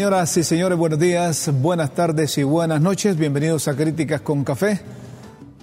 [0.00, 3.18] Señoras y señores, buenos días, buenas tardes y buenas noches.
[3.18, 4.80] Bienvenidos a Críticas con Café.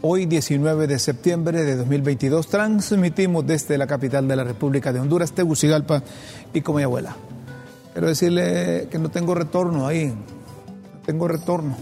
[0.04, 5.32] Hoy, 19 de septiembre de 2022, transmitimos desde la capital de la República de Honduras,
[5.32, 6.04] Tegucigalpa,
[6.54, 7.16] y con mi abuela.
[7.94, 11.76] Quiero decirle que no tengo retorno ahí, no tengo retorno.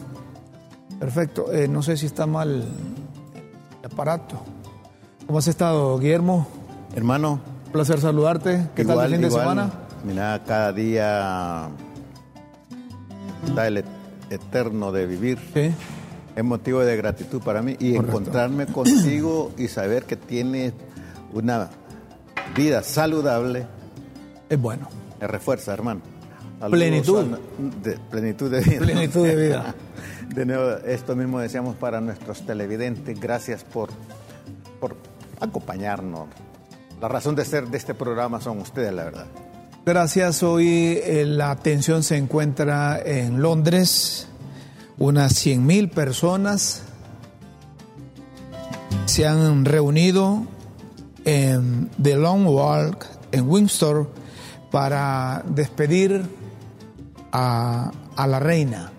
[0.98, 2.64] Perfecto, eh, no sé si está mal
[3.82, 4.40] el aparato.
[5.28, 6.48] ¿Cómo has estado, Guillermo?
[6.96, 7.42] Hermano.
[7.66, 8.70] Un placer saludarte.
[8.76, 9.74] ¿Qué tal el fin de semana?
[10.06, 11.70] Mira, cada día
[13.56, 13.84] da el
[14.30, 15.40] eterno de vivir.
[16.36, 20.74] Es motivo de gratitud para mí y encontrarme contigo y saber que tienes
[21.34, 21.70] una
[22.56, 23.66] vida saludable.
[24.50, 24.90] Es bueno.
[25.20, 26.02] Me refuerza, hermano.
[26.70, 27.38] plenitud.
[27.84, 28.80] de, plenitud de vida.
[28.80, 29.76] Plenitud de vida.
[30.36, 33.20] de nuevo, esto mismo decíamos para nuestros televidentes.
[33.20, 33.90] Gracias por,
[34.80, 34.98] por
[35.40, 36.28] acompañarnos.
[37.02, 39.28] La razón de ser de este programa son ustedes, la verdad.
[39.86, 40.42] Gracias.
[40.42, 44.28] Hoy eh, la atención se encuentra en Londres.
[44.98, 46.82] Unas 100.000 personas
[49.06, 50.48] se han reunido
[51.24, 54.10] en The Long Walk en Windsor
[54.72, 56.24] para despedir
[57.32, 58.92] a, a la reina,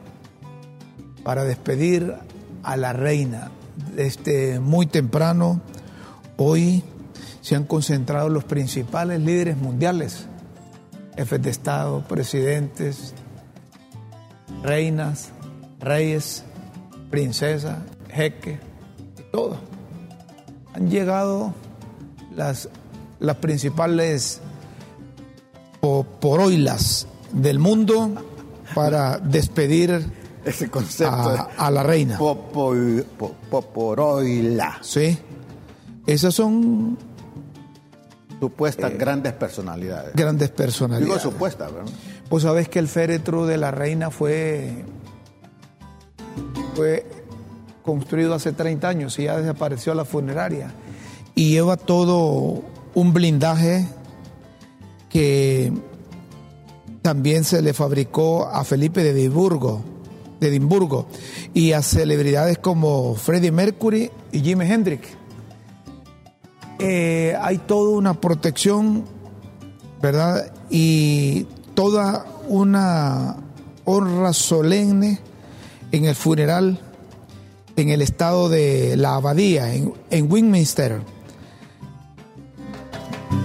[1.24, 2.14] para despedir
[2.62, 3.50] a la reina.
[3.96, 5.60] Desde muy temprano,
[6.36, 6.84] hoy
[7.40, 10.28] se han concentrado los principales líderes mundiales
[11.16, 13.14] jefes de Estado, presidentes,
[14.62, 15.30] reinas,
[15.80, 16.44] reyes,
[17.10, 17.78] princesas,
[18.12, 18.60] jeques,
[19.32, 19.58] todo.
[20.74, 21.54] Han llegado
[22.34, 22.68] las,
[23.18, 24.40] las principales
[26.20, 28.10] poroilas del mundo
[28.74, 30.04] para despedir
[30.44, 32.18] ese concepto a, la reina.
[33.50, 34.78] poporoila.
[34.80, 35.18] Sí.
[36.06, 36.98] Esas son
[38.40, 40.14] Supuestas eh, grandes personalidades.
[40.14, 41.06] Grandes personalidades.
[41.06, 41.90] Digo supuestas, ¿verdad?
[42.28, 44.84] Pues sabes que el féretro de la reina fue,
[46.74, 47.06] fue
[47.82, 50.72] construido hace 30 años y ya desapareció la funeraria.
[51.34, 52.62] Y lleva todo
[52.94, 53.86] un blindaje
[55.08, 55.72] que
[57.02, 59.84] también se le fabricó a Felipe de Edimburgo,
[60.40, 61.06] de Edimburgo
[61.54, 65.08] y a celebridades como Freddie Mercury y Jimi Hendrix.
[66.78, 69.04] Eh, hay toda una protección,
[70.02, 70.52] ¿verdad?
[70.70, 73.36] Y toda una
[73.84, 75.20] honra solemne
[75.92, 76.80] en el funeral
[77.76, 81.04] en el estado de la abadía, en, en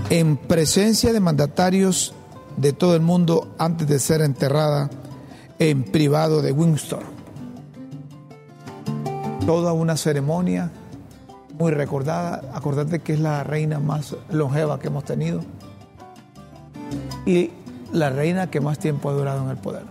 [0.09, 2.13] en presencia de mandatarios
[2.57, 4.89] de todo el mundo antes de ser enterrada
[5.59, 7.03] en privado de Windsor.
[9.45, 10.71] Toda una ceremonia
[11.61, 12.41] muy recordada.
[12.55, 15.41] Acordate que es la reina más longeva que hemos tenido
[17.23, 17.51] y
[17.93, 19.83] la reina que más tiempo ha durado en el poder.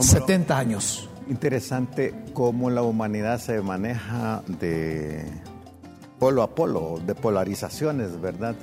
[0.00, 1.10] 70 años.
[1.28, 5.22] Interesante cómo la humanidad se maneja de
[6.18, 8.54] polo a polo, de polarizaciones, ¿verdad?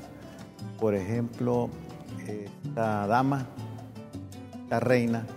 [0.79, 1.69] Por ejemplo,
[2.27, 3.45] esta dama,
[4.71, 5.27] la reina,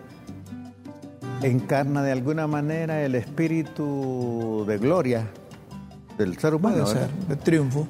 [1.43, 5.27] encarna de alguna manera el espíritu de gloria
[6.19, 6.85] del ser humano.
[6.85, 7.87] Puede ser, de triunfo.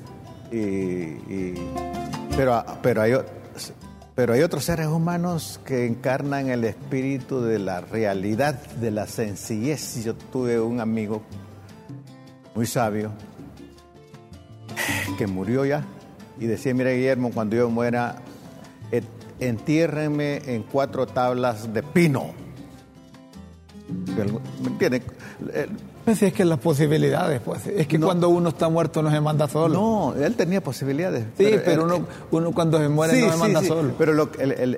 [2.37, 3.12] pero, pero, hay,
[4.14, 10.05] pero hay otros seres humanos que encarnan el espíritu de la realidad, de la sencillez.
[10.05, 11.23] Yo tuve un amigo
[12.55, 13.12] muy sabio
[15.19, 15.84] que murió ya
[16.38, 18.17] y decía, mira Guillermo, cuando yo muera,
[19.40, 22.32] entiérrenme en cuatro tablas de pino.
[24.62, 25.02] ¿Me entiendes?
[26.06, 27.66] Pues es que las posibilidades, pues.
[27.66, 29.74] Es que cuando uno está muerto no se manda solo.
[29.74, 31.24] No, él tenía posibilidades.
[31.36, 33.92] Sí, pero, uno, uno, cuando se muere no se manda solo.
[33.98, 34.30] Pero lo,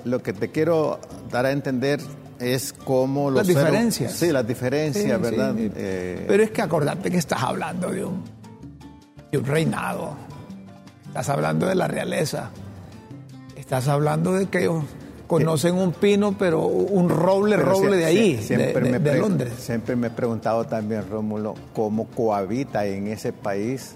[0.05, 0.97] lo que te quiero
[1.29, 2.01] dar a entender
[2.39, 3.45] es cómo los...
[3.45, 4.11] Las diferencias.
[4.13, 5.53] Sí, las diferencias, ¿verdad?
[5.55, 8.23] Eh, pero es que acordate que estás hablando de un,
[9.31, 10.15] de un reinado.
[11.09, 12.49] Estás hablando de la realeza.
[13.55, 14.67] Estás hablando de que
[15.29, 19.53] conocen un pino, pero un roble, roble de ahí, de, Londres.
[19.59, 23.95] Siempre me he preguntado también, Rómulo, cómo cohabita en ese país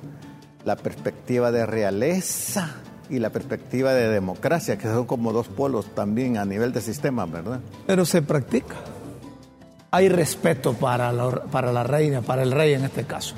[0.64, 2.76] la perspectiva de realeza
[3.10, 7.26] y la perspectiva de democracia, que son como dos polos también a nivel de sistema,
[7.26, 7.60] ¿verdad?
[7.88, 8.76] Pero se practica.
[9.90, 11.12] Hay respeto para
[11.52, 13.34] para la reina, para el rey en este caso.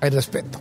[0.00, 0.58] Hay respeto.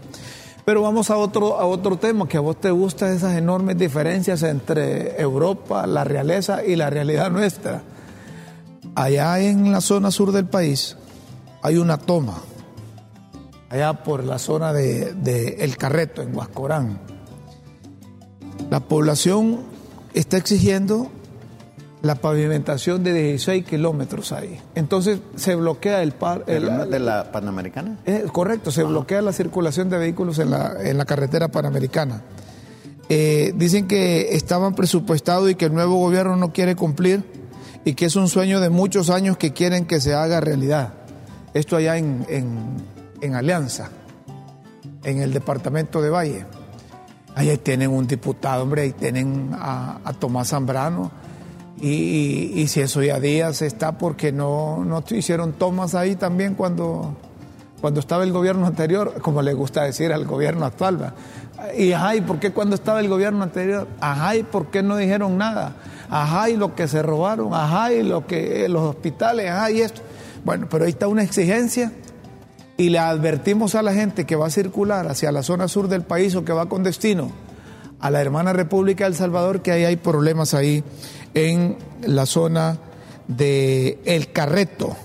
[0.65, 4.43] Pero vamos a otro, a otro tema, que a vos te gustan esas enormes diferencias
[4.43, 7.83] entre Europa, la realeza y la realidad nuestra.
[8.95, 10.95] Allá en la zona sur del país
[11.61, 12.41] hay una toma,
[13.69, 16.99] allá por la zona de, de El Carreto, en Huascorán.
[18.69, 19.61] La población
[20.13, 21.09] está exigiendo
[22.03, 24.59] la pavimentación de 16 kilómetros ahí.
[24.75, 26.45] Entonces se bloquea el par.
[26.45, 27.97] ¿De la Panamericana?
[28.03, 32.21] Es correcto, se bloquea la circulación de vehículos en la, en la carretera Panamericana.
[33.07, 37.23] Eh, dicen que estaban presupuestados y que el nuevo gobierno no quiere cumplir
[37.85, 40.95] y que es un sueño de muchos años que quieren que se haga realidad.
[41.53, 42.25] Esto allá en,
[43.21, 43.91] en, Alianza,
[45.05, 46.45] en el departamento de Valle.
[47.33, 51.23] Ahí tienen un diputado, hombre, ahí tienen a, a Tomás Zambrano
[51.81, 57.15] y, si eso ya días está porque no, no hicieron tomas ahí también cuando,
[57.81, 61.13] cuando estaba el gobierno anterior, como le gusta decir al gobierno actual.
[61.77, 63.87] Y ajá, ¿y por qué cuando estaba el gobierno anterior?
[63.99, 65.75] Ajá, ¿y por qué no dijeron nada?
[66.09, 67.53] Ajá, ¿y lo que se robaron?
[67.53, 69.49] Ajá, ¿y lo que los hospitales?
[69.49, 70.01] Ajá, ¿y esto?
[70.45, 71.91] Bueno, pero ahí está una exigencia
[72.77, 76.03] y le advertimos a la gente que va a circular hacia la zona sur del
[76.03, 77.31] país o que va con destino
[77.99, 80.83] a la hermana República del Salvador que ahí hay problemas ahí
[81.33, 82.77] en la zona
[83.27, 84.95] de El Carreto.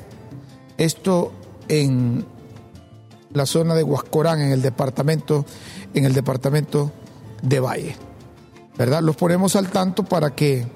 [0.76, 1.32] Esto
[1.68, 2.24] en
[3.32, 5.44] la zona de Huascorán, en el departamento,
[5.94, 6.92] en el departamento
[7.42, 7.96] de Valle.
[8.76, 9.02] ¿Verdad?
[9.02, 10.66] Los ponemos al tanto para que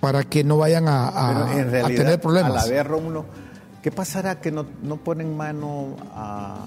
[0.00, 1.48] para que no vayan a,
[1.86, 2.64] tener problemas.
[2.64, 3.24] A la vez, Rómulo,
[3.82, 6.58] ¿qué pasará que no, no ponen mano a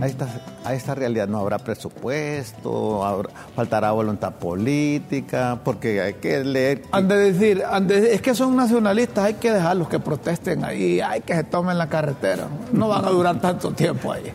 [0.00, 0.28] a esta,
[0.64, 1.28] a esta realidad.
[1.28, 3.24] No habrá presupuesto,
[3.54, 6.82] faltará voluntad política, porque hay que leer.
[6.92, 11.34] Han de decir, es que son nacionalistas, hay que dejarlos que protesten ahí, hay que
[11.34, 12.48] se tomen la carretera.
[12.72, 14.32] No van a durar tanto tiempo ahí,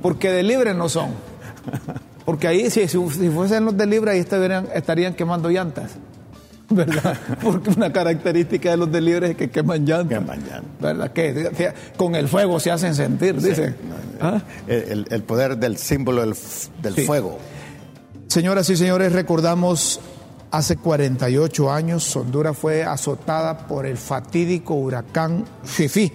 [0.00, 1.10] porque de libre no son.
[2.24, 2.98] Porque ahí, si, si
[3.30, 5.92] fuesen los de libre, ahí estarían, estarían quemando llantas.
[6.70, 7.18] ¿verdad?
[7.42, 10.18] Porque una característica de los delibres es que queman llantas.
[10.18, 10.80] Queman llantas.
[10.80, 11.12] ¿Verdad?
[11.12, 13.74] Que, con el fuego se hacen sentir, dice.
[14.20, 14.40] ¿Ah?
[14.66, 16.34] el, poder del símbolo del,
[17.06, 17.38] fuego.
[18.28, 20.00] Señoras y señores, recordamos
[20.50, 26.12] hace 48 años Honduras fue azotada por el fatídico huracán Fifi.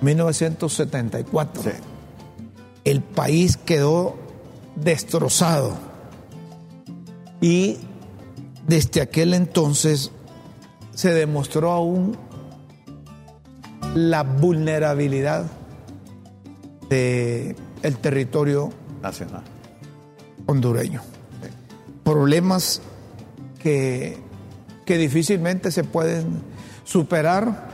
[0.00, 1.62] 1974.
[2.84, 4.16] El país quedó
[4.76, 5.74] destrozado.
[7.40, 7.78] Y
[8.66, 10.10] desde aquel entonces
[10.94, 12.16] se demostró aún
[13.94, 15.46] la vulnerabilidad
[16.88, 18.70] del el territorio
[19.02, 19.42] nacional
[20.46, 21.02] hondureño.
[22.04, 22.80] Problemas
[23.58, 24.16] que,
[24.84, 26.42] que, difícilmente se pueden
[26.84, 27.66] superar.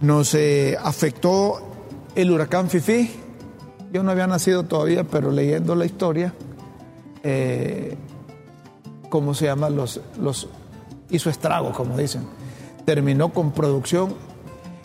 [0.00, 1.60] Nos eh, afectó
[2.14, 3.10] el huracán Fifi.
[3.92, 6.34] Yo no había nacido todavía, pero leyendo la historia,
[7.22, 7.96] eh,
[9.08, 9.70] ¿cómo se llama?
[9.70, 10.48] Los, los
[11.10, 12.26] hizo estragos, como dicen.
[12.84, 14.14] Terminó con producción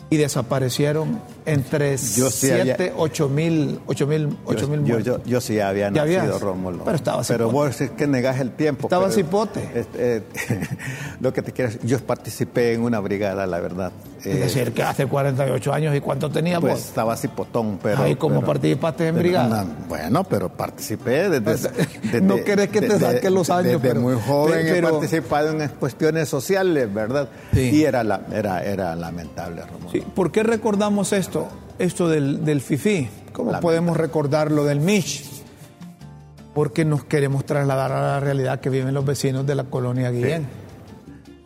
[0.09, 5.91] y desaparecieron entre 7, 8 mil, 8 mil, 8 mil yo, yo, yo, sí había
[5.91, 6.83] nacido, Rómulo.
[6.83, 8.87] Pero estaba Pero vos es que negás el tiempo.
[8.87, 9.69] Estaba cipote.
[9.73, 10.23] Este,
[11.19, 13.91] lo que te quiero yo participé en una brigada, la verdad.
[14.23, 18.07] Es decir, que hace 48 años, ¿y cuánto tenías pues, estaba cipotón, pero...
[18.07, 19.65] ¿Y cómo participaste en brigada?
[19.89, 22.21] bueno, pero participé desde...
[22.21, 26.93] no querés que te saquen los años, desde muy joven he participado en cuestiones sociales,
[26.93, 27.27] ¿verdad?
[27.51, 29.91] Y era, la, era, era lamentable, Rómulo.
[29.91, 30.01] Sí.
[30.15, 31.32] ¿Por qué recordamos esto?
[31.79, 33.09] Esto del, del FIFI?
[33.33, 35.25] ¿Cómo podemos recordar lo del MICH?
[36.53, 40.47] Porque nos queremos trasladar a la realidad que viven los vecinos de la colonia Guillén.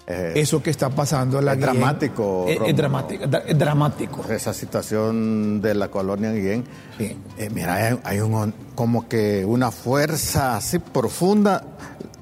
[0.05, 2.45] Eh, Eso que está pasando en la es dramático.
[2.47, 4.25] Es, dramático, es dramático.
[4.29, 6.63] Esa situación de la colonia Guillén.
[6.97, 7.17] Sí.
[7.37, 11.63] Eh, mira, hay, un, como que una fuerza así profunda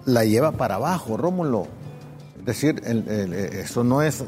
[0.06, 1.68] la lleva para abajo, Rómulo.
[2.40, 4.24] Es decir, eso no es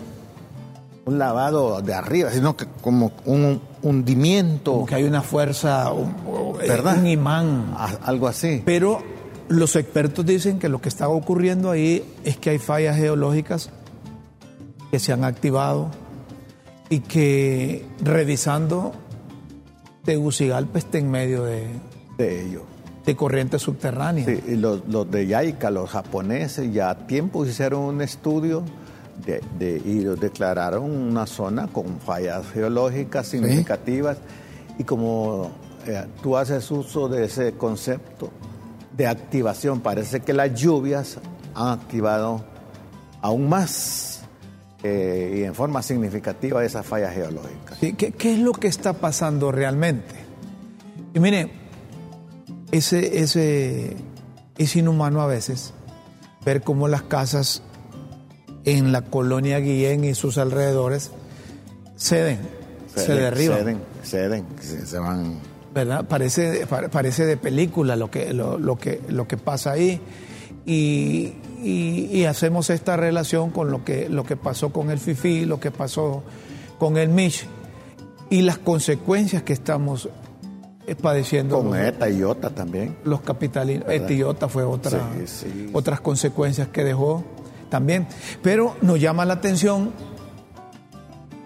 [1.08, 4.74] un lavado de arriba, sino que como un hundimiento.
[4.74, 6.14] Como que hay una fuerza, un,
[6.60, 6.98] ¿verdad?
[6.98, 7.74] un imán.
[8.04, 8.62] Algo así.
[8.66, 9.02] Pero
[9.48, 13.70] los expertos dicen que lo que está ocurriendo ahí es que hay fallas geológicas
[14.92, 15.92] que se han activado
[16.90, 18.92] y que revisando
[20.04, 21.68] Tegucigalpa está en medio de,
[22.18, 22.64] de ello.
[23.06, 24.28] De corrientes subterráneas.
[24.28, 28.64] Sí, y los, los de Yaika, los japoneses, ya a tiempo hicieron un estudio
[29.26, 34.18] de, y declararon una zona con fallas geológicas significativas
[34.78, 35.52] y como
[35.86, 38.32] eh, tú haces uso de ese concepto
[38.96, 41.20] de activación, parece que las lluvias
[41.54, 42.44] han activado
[43.22, 44.22] aún más
[44.84, 47.78] eh, y en forma significativa esas fallas geológicas.
[47.80, 50.16] ¿Qué, es lo que está pasando realmente?
[51.14, 51.52] Y mire,
[52.72, 53.98] ese, ese,
[54.58, 55.74] es inhumano a veces
[56.46, 57.64] ver cómo las casas
[58.68, 61.12] en la colonia Guillén y sus alrededores
[61.96, 62.40] ceden,
[62.94, 63.60] se derriban.
[63.60, 64.46] Ceden, ceden,
[64.86, 65.36] se, van.
[65.74, 66.06] ¿Verdad?
[66.06, 70.02] Parece, parece de película lo que, lo, que, lo que pasa ahí.
[70.66, 75.62] Y, y, hacemos esta relación con lo que, lo que pasó con el FIFI, lo
[75.62, 76.24] que pasó
[76.78, 77.46] con el MISH
[78.30, 80.10] y las consecuencias que estamos
[80.88, 81.64] eh, padeciendo.
[81.64, 82.98] Con ETA y IOTA también.
[83.06, 83.88] Los capitalinos.
[83.90, 85.00] ETA y IOTA fue otra,
[85.72, 87.24] otras consecuencias que dejó
[87.70, 88.08] también.
[88.42, 89.92] Pero nos llama la atención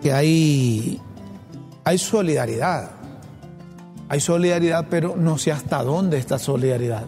[0.01, 0.99] que hay,
[1.83, 2.91] hay solidaridad.
[4.09, 7.05] Hay solidaridad, pero no sé hasta dónde esta solidaridad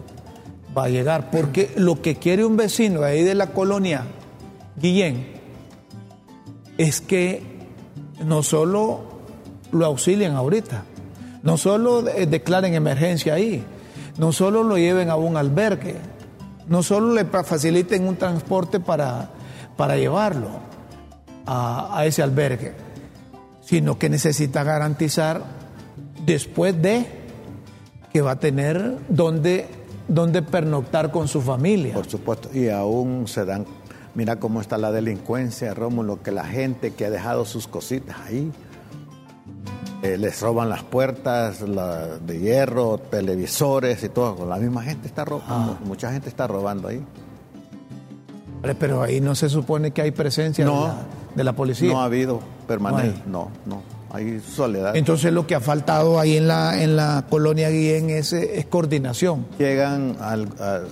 [0.76, 1.30] va a llegar.
[1.30, 4.04] Porque lo que quiere un vecino ahí de la colonia
[4.76, 5.26] Guillén
[6.78, 7.42] es que
[8.24, 9.02] no solo
[9.70, 10.84] lo auxilien ahorita,
[11.42, 13.62] no solo declaren emergencia ahí,
[14.18, 15.96] no solo lo lleven a un albergue,
[16.68, 19.30] no solo le faciliten un transporte para,
[19.76, 20.48] para llevarlo
[21.46, 22.72] a, ese albergue,
[23.60, 25.42] sino que necesita garantizar
[26.24, 27.06] después de
[28.12, 29.66] que va a tener donde,
[30.08, 31.94] donde pernoctar con su familia.
[31.94, 33.66] Por supuesto, y aún se dan,
[34.14, 38.52] mira cómo está la delincuencia, Rómulo, que la gente que ha dejado sus cositas ahí,
[40.04, 44.44] eh, les roban las puertas de hierro, televisores y todo.
[44.44, 45.84] La misma gente está robando, ah.
[45.86, 47.02] mucha gente está robando ahí.
[48.78, 50.66] Pero ahí no se supone que hay presencia
[51.34, 51.90] de, la, policía.
[51.90, 54.94] No ha habido permanente, no, no, hay soledad.
[54.94, 59.46] Entonces lo que ha faltado ahí en la, en la colonia Guillén es, es coordinación.
[59.58, 60.16] Llegan,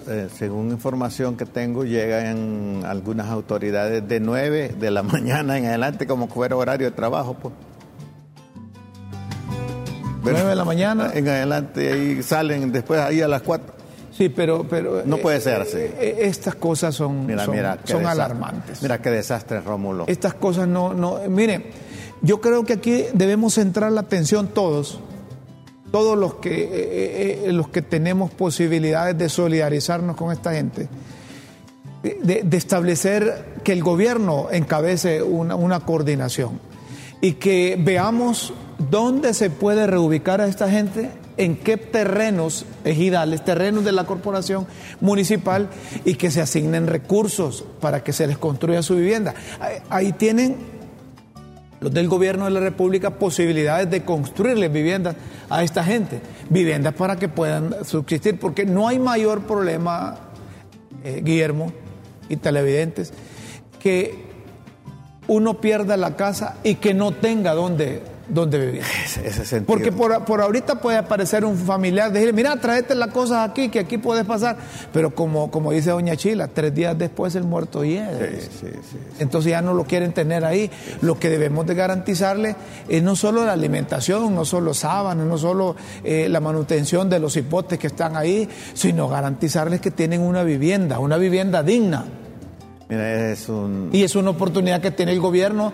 [0.09, 6.07] eh, según información que tengo, llegan algunas autoridades de 9 de la mañana en adelante
[6.07, 7.35] como fuera horario de trabajo.
[7.35, 7.53] Pues.
[10.23, 11.11] 9 de la mañana.
[11.15, 13.83] En adelante ahí salen después ahí a las 4.
[14.17, 14.67] Sí, pero...
[14.69, 15.79] pero no puede ser así.
[15.79, 17.27] Eh, eh, estas cosas son,
[17.85, 18.83] son, alarmantes.
[18.83, 20.05] Mira qué desastre, Rómulo.
[20.07, 20.93] Estas cosas no...
[20.93, 21.71] no mire,
[22.21, 25.01] yo creo que aquí debemos centrar la atención todos,
[25.91, 30.89] todos los que, eh, los que tenemos posibilidades de solidarizarnos con esta gente,
[32.03, 36.61] de, establecer que el gobierno encabece una, una coordinación
[37.23, 38.53] y que veamos
[38.91, 44.67] dónde se puede reubicar a esta gente, en qué terrenos ejidales, terrenos de la corporación
[45.01, 45.71] municipal
[46.05, 49.35] y que se asignen recursos para que se les construya su vivienda.
[49.89, 50.57] Ahí tienen
[51.81, 55.15] los del gobierno de la República posibilidades de construirles viviendas
[55.49, 60.17] a esta gente, viviendas para que puedan subsistir, porque no hay mayor problema,
[61.05, 61.73] eh, Guillermo
[62.29, 63.13] y televidentes,
[63.81, 64.32] que
[65.29, 68.83] uno pierda la casa y que no tenga dónde, dónde vivir.
[69.67, 73.81] Porque por, por, ahorita puede aparecer un familiar, decirle, mira, tráete las cosas aquí, que
[73.81, 74.57] aquí puedes pasar.
[74.93, 78.41] Pero como, como dice doña Chila, tres días después el muerto hiede.
[79.19, 80.71] Entonces ya no lo quieren tener ahí.
[81.01, 82.57] Lo que debemos de garantizarle
[82.89, 87.37] es no solo la alimentación, no solo sábanas, no solo eh, la manutención de los
[87.37, 92.07] hipotes que están ahí, sino garantizarles que tienen una vivienda, una vivienda digna.
[93.93, 95.73] Y es una oportunidad que tiene el gobierno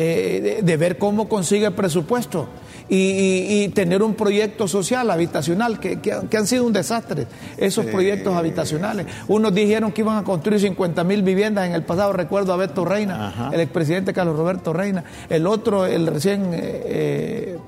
[0.00, 2.46] eh, de, ver cómo consigue el presupuesto
[2.88, 5.98] y, tener un proyecto social, habitacional, que,
[6.36, 9.06] han sido un desastre, esos proyectos habitacionales.
[9.26, 12.84] Unos dijeron que iban a construir 50 mil viviendas en el pasado, recuerdo a Beto
[12.84, 17.58] Reina, el expresidente Carlos Roberto Reina, el otro, el recién eh, eh,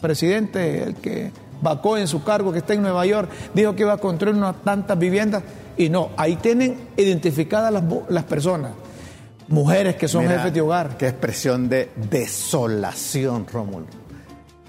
[0.00, 1.30] presidente, el que
[1.62, 4.56] vacó en su cargo, que está en Nueva York, dijo que iba a construir unas
[4.62, 5.42] tantas viviendas
[5.78, 7.72] y no, ahí tienen identificadas
[8.08, 8.72] las, personas,
[9.46, 10.98] mujeres que son jefes de hogar.
[10.98, 13.86] Qué expresión de desolación, Rómulo.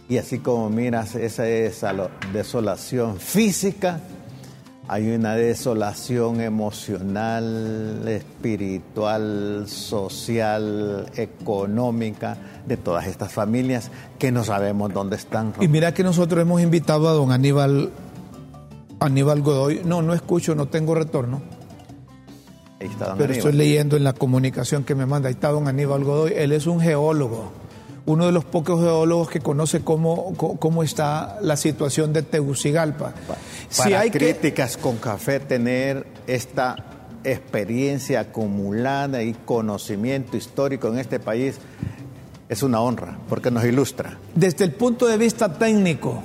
[0.08, 1.94] Y así como miras esa, esa
[2.32, 4.00] desolación física,
[4.88, 12.38] hay una desolación emocional, espiritual, social, económica
[12.68, 15.54] de todas estas familias que no sabemos dónde están.
[15.60, 17.92] Y mira que nosotros hemos invitado a don Aníbal
[19.00, 21.42] Aníbal Godoy, no, no escucho, no tengo retorno.
[22.80, 26.04] Ahí está Pero estoy leyendo en la comunicación que me manda, ahí está don Aníbal
[26.04, 27.52] Godoy, él es un geólogo,
[28.06, 33.14] uno de los pocos geólogos que conoce cómo, cómo está la situación de Tegucigalpa.
[33.70, 36.76] si hay críticas con café, tener esta
[37.24, 41.60] experiencia acumulada y conocimiento histórico en este país
[42.48, 44.18] es una honra, porque nos ilustra.
[44.34, 46.24] Desde el punto de vista técnico,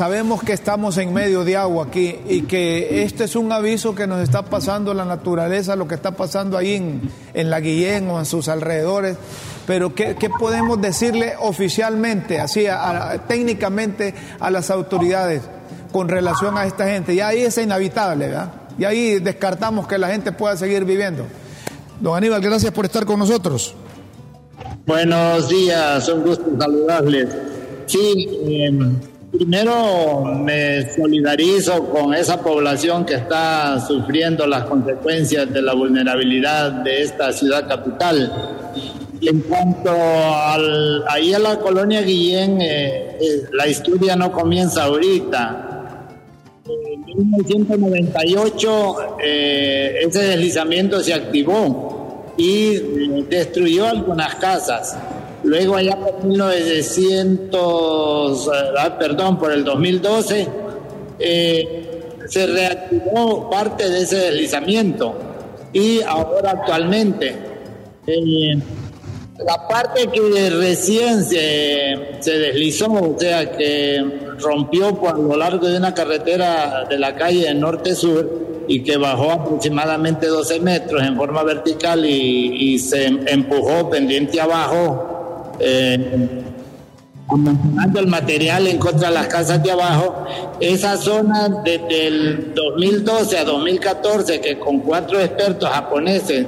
[0.00, 4.06] Sabemos que estamos en medio de agua aquí y que este es un aviso que
[4.06, 7.02] nos está pasando la naturaleza, lo que está pasando ahí en,
[7.34, 9.18] en la Guillén o en sus alrededores.
[9.66, 12.64] Pero ¿qué, podemos decirle oficialmente, así
[13.28, 15.42] técnicamente a las autoridades
[15.92, 17.14] con relación a esta gente?
[17.14, 18.52] Ya ahí es inhabitable, ¿verdad?
[18.78, 21.26] Y ahí descartamos que la gente pueda seguir viviendo.
[22.00, 23.74] Don Aníbal, gracias por estar con nosotros.
[24.86, 27.28] Buenos días, un gusto saludarles.
[27.84, 28.96] Sí, em,
[29.32, 37.02] primero me solidarizo con esa población que está sufriendo las consecuencias de la vulnerabilidad de
[37.02, 38.58] esta ciudad capital.
[39.22, 46.08] En cuanto al, ahí a la colonia Guillén, eh, eh, la historia no comienza ahorita.
[46.66, 52.78] En 1998 eh, ese deslizamiento se activó y
[53.28, 54.96] destruyó algunas casas.
[55.42, 60.48] Luego allá por 1900, ah, perdón, por el 2012,
[61.18, 65.14] se reactivó parte de ese deslizamiento.
[65.72, 67.38] Y ahora actualmente
[69.44, 74.04] la parte que recién se, se deslizó, o sea, que
[74.38, 80.26] rompió por lo largo de una carretera de la calle norte-sur y que bajó aproximadamente
[80.26, 85.19] 12 metros en forma vertical y, se empujó pendiente abajo,
[85.60, 86.42] eh,
[87.94, 90.24] el material en contra de las casas de abajo.
[90.58, 96.46] Esa zona desde el 2012 a 2014, que con cuatro expertos japoneses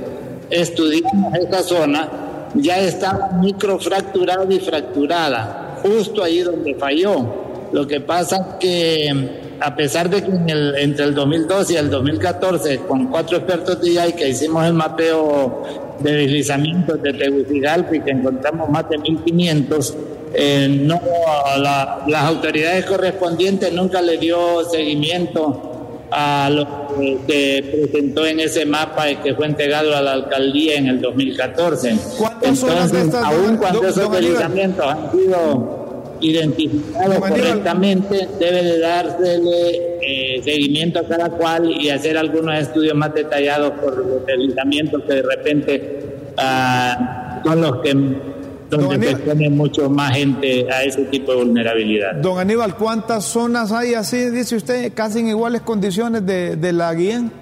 [0.51, 2.09] estudiamos esa zona,
[2.55, 7.43] ya está microfracturada y fracturada, justo ahí donde falló.
[7.73, 13.07] Lo que pasa que a pesar de que entre el 2012 y el 2014, con
[13.07, 18.69] cuatro expertos de IAI que hicimos el mapeo de deslizamientos de Tegucigalpa y que encontramos
[18.69, 19.97] más de 1500,
[20.35, 21.01] eh, no,
[21.59, 25.73] las autoridades correspondientes nunca le dio seguimiento
[26.11, 26.67] a lo
[27.27, 31.97] que presentó en ese mapa y que fue entregado a la alcaldía en el 2014.
[32.43, 41.09] Entonces, aún cuando esos deslizamientos han sido identificados correctamente, debe de dársele eh, seguimiento a
[41.09, 47.41] cada cual y hacer algunos estudios más detallados por los deslizamientos que de repente ah,
[47.45, 47.95] son los que
[48.69, 52.15] donde se pone mucho más gente a ese tipo de vulnerabilidad.
[52.17, 57.17] Don Aníbal, ¿cuántas zonas hay así, dice usted, casi en iguales condiciones de, la guía
[57.17, 57.33] en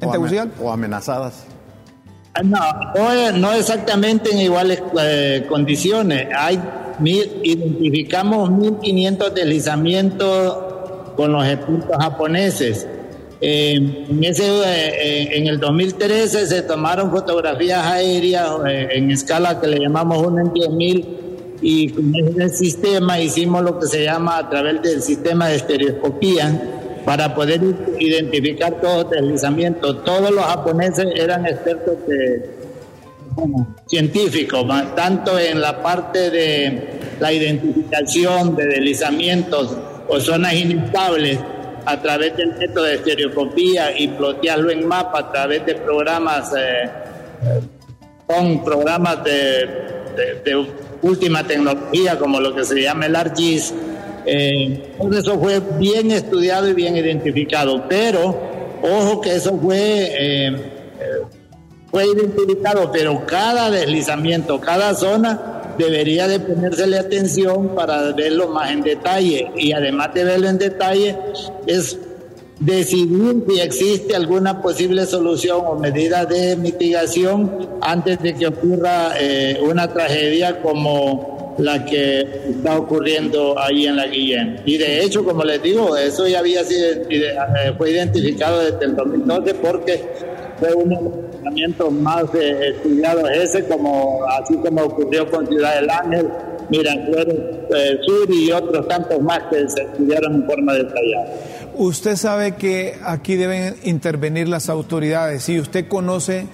[0.00, 1.44] o, o amenazadas?
[2.34, 6.28] Ah, no, no, exactamente en iguales eh, condiciones.
[6.34, 6.58] Hay
[7.04, 10.71] identificamos 1.500 deslizamientos
[11.16, 12.86] con los expertos japoneses.
[13.44, 19.66] Eh, en, ese, eh, en el 2013 se tomaron fotografías aéreas eh, en escala que
[19.66, 21.06] le llamamos 1 en 10.000
[21.60, 27.00] y con ese sistema hicimos lo que se llama a través del sistema de estereoscopía
[27.04, 27.60] para poder
[27.98, 30.04] identificar todos los deslizamientos.
[30.04, 31.96] Todos los japoneses eran expertos
[33.86, 39.76] científicos, tanto en la parte de la identificación de deslizamientos
[40.08, 41.38] o zonas inestables
[41.84, 46.90] a través del método de estereoscopía y plotearlo en mapa a través de programas eh,
[48.26, 50.68] con programas de,
[51.02, 53.74] última tecnología como lo que se llama el ARGIS.
[54.24, 58.38] Eh, todo eso fue bien estudiado y bien identificado, pero
[58.82, 60.56] ojo que eso fue, eh,
[61.90, 68.82] fue identificado, pero cada deslizamiento, cada zona debería de ponérsele atención para verlo más en
[68.82, 71.16] detalle y además de verlo en detalle
[71.66, 71.98] es
[72.60, 79.60] decidir si existe alguna posible solución o medida de mitigación antes de que ocurra eh,
[79.62, 84.62] una tragedia como la que está ocurriendo ahí en la Guillén.
[84.64, 88.96] Y de hecho, como les digo, eso ya había sido eh, fue identificado desde el
[88.96, 90.00] 2012 porque
[90.58, 96.28] fue uno tratamientos más eh, estudiados ese, como así como ocurrió con Ciudad del Ángel,
[96.70, 97.36] Miraflores
[97.74, 101.34] eh, Sur y otros tantos más que se estudiaron en forma detallada.
[101.74, 105.42] Usted sabe que aquí deben intervenir las autoridades.
[105.42, 106.46] Si usted conoce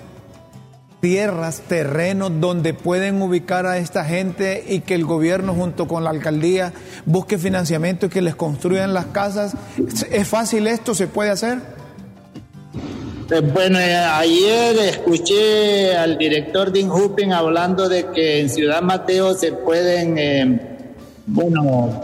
[1.00, 6.10] tierras, terrenos donde pueden ubicar a esta gente y que el gobierno junto con la
[6.10, 6.72] alcaldía
[7.04, 9.54] busque financiamiento y que les construyan las casas.
[10.10, 10.94] ¿Es fácil esto?
[10.94, 11.77] ¿Se puede hacer?
[13.30, 19.34] Eh, bueno, eh, ayer escuché al director de Injupen hablando de que en Ciudad Mateo
[19.34, 20.78] se pueden, eh,
[21.26, 22.00] bueno,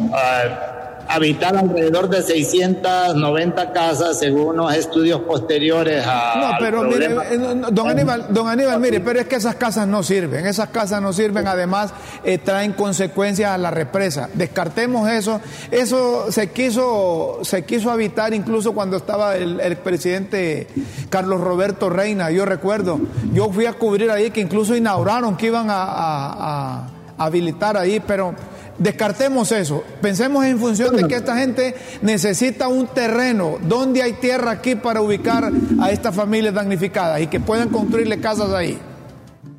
[1.15, 7.39] habitar alrededor de 690 casas según los estudios posteriores a No, pero mire, eh,
[7.71, 11.13] don Aníbal, don Aníbal, mire, pero es que esas casas no sirven, esas casas no
[11.13, 11.93] sirven, además
[12.25, 14.29] eh, traen consecuencias a la represa.
[14.35, 15.41] Descartemos eso.
[15.71, 20.69] Eso se quiso se quiso habitar incluso cuando estaba el, presidente
[21.11, 23.01] Carlos Roberto Reina, yo recuerdo.
[23.33, 28.35] Yo fui a cubrir ahí que incluso inauguraron que iban a habilitar ahí, pero
[28.79, 29.85] Descartemos eso.
[30.01, 33.59] Pensemos en función de que esta gente necesita un terreno.
[33.63, 38.53] donde hay tierra aquí para ubicar a estas familias damnificadas y que puedan construirle casas
[38.53, 38.79] ahí?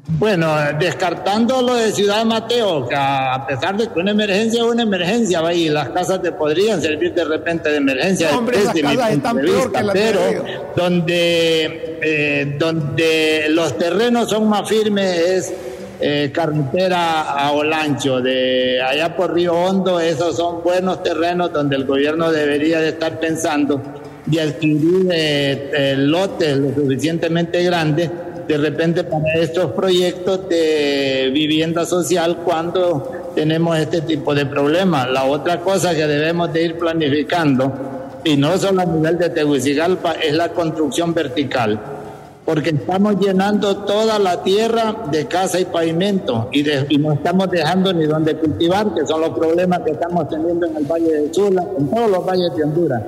[0.08, 4.84] Bueno, descartando lo de Ciudad Mateo, que a pesar de que una emergencia es una
[4.84, 8.38] emergencia, y las casas te podrían servir de repente de emergencia.
[8.38, 10.20] hombre, esas casas están peor que pero
[10.76, 15.54] donde, eh, donde los terrenos son más firmes es
[16.00, 21.86] eh, carretera a Olancho, de allá por Río Hondo, esos son buenos terrenos donde el
[21.86, 23.82] gobierno debería de estar pensando
[24.26, 28.10] de adquirir eh, lotes lo suficientemente grandes
[28.48, 35.10] de repente para estos proyectos de vivienda social cuando tenemos este tipo de problemas.
[35.10, 37.74] La otra cosa que debemos de ir planificando,
[38.24, 41.95] y no solo a nivel de Tegucigalpa, es la construcción vertical
[42.46, 46.64] porque estamos llenando toda la tierra de casa y pavimento y,
[47.00, 50.86] no estamos dejando ni donde cultivar, que son los problemas que estamos teniendo en el
[50.86, 53.02] Valle de Sula, en todos los valles de Honduras.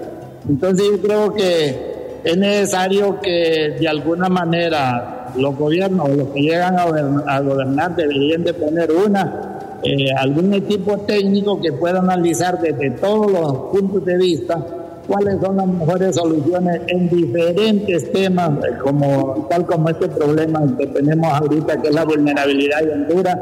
[0.50, 6.76] Entonces yo creo que es necesario que de alguna manera los gobiernos los que llegan
[6.80, 13.32] a gobernar, deberían de poner una, eh, algún equipo técnico que pueda analizar desde todos
[13.32, 14.65] los puntos de vista
[15.08, 18.52] cuáles son las mejores soluciones en diferentes temas,
[18.84, 23.38] como tal como este problema que tenemos ahorita, que es la vulnerabilidad de Honduras,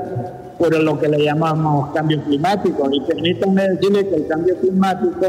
[0.58, 2.88] por lo que le llamamos cambio climático.
[2.91, 5.25] Y permítanme decirle que el cambio climático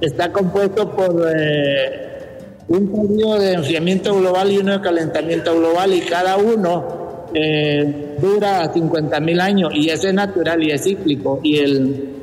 [0.00, 6.00] está compuesto por eh, un periodo de enfriamiento global y uno de calentamiento global, y
[6.02, 11.40] cada uno eh, dura 50 mil años, y eso es natural y es cíclico.
[11.42, 12.13] Y el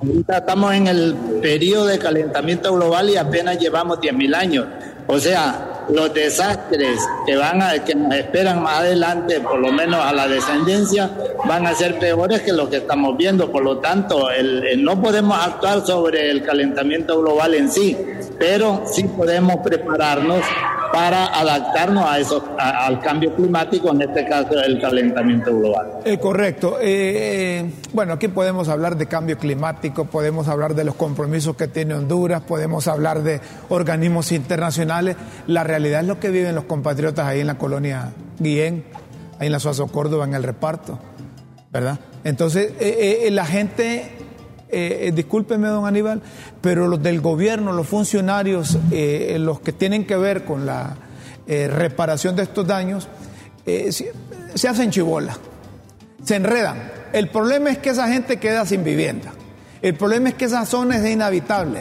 [0.00, 4.66] Ahorita estamos en el periodo de calentamiento global y apenas llevamos 10.000 años.
[5.08, 10.04] O sea, los desastres que van a, que nos esperan más adelante, por lo menos
[10.04, 11.10] a la descendencia,
[11.46, 13.50] van a ser peores que los que estamos viendo.
[13.50, 17.96] Por lo tanto, el, no podemos actuar sobre el calentamiento global en sí,
[18.38, 20.42] pero sí podemos prepararnos
[20.92, 26.00] para adaptarnos a eso, al cambio climático, en este caso el calentamiento global.
[26.04, 26.78] Eh, correcto.
[26.80, 31.68] Eh, eh, bueno, aquí podemos hablar de cambio climático, podemos hablar de los compromisos que
[31.68, 35.16] tiene Honduras, podemos hablar de organismos internacionales.
[35.46, 38.84] La realidad es lo que viven los compatriotas ahí en la colonia Guillén,
[39.38, 40.98] ahí en la Suazo Córdoba, en el reparto,
[41.70, 41.98] ¿verdad?
[42.24, 42.72] Entonces,
[43.30, 44.18] la gente
[44.70, 46.20] eh, eh, discúlpeme, don Aníbal,
[46.60, 50.96] pero los del gobierno, los funcionarios, eh, los que tienen que ver con la
[51.46, 53.08] reparación de estos daños,
[53.64, 54.12] se,
[54.54, 55.34] se hacen chibola,
[56.22, 56.92] se enredan.
[57.14, 59.32] El problema es que esa gente queda sin vivienda.
[59.80, 61.80] El problema es que esa zona es inhabitable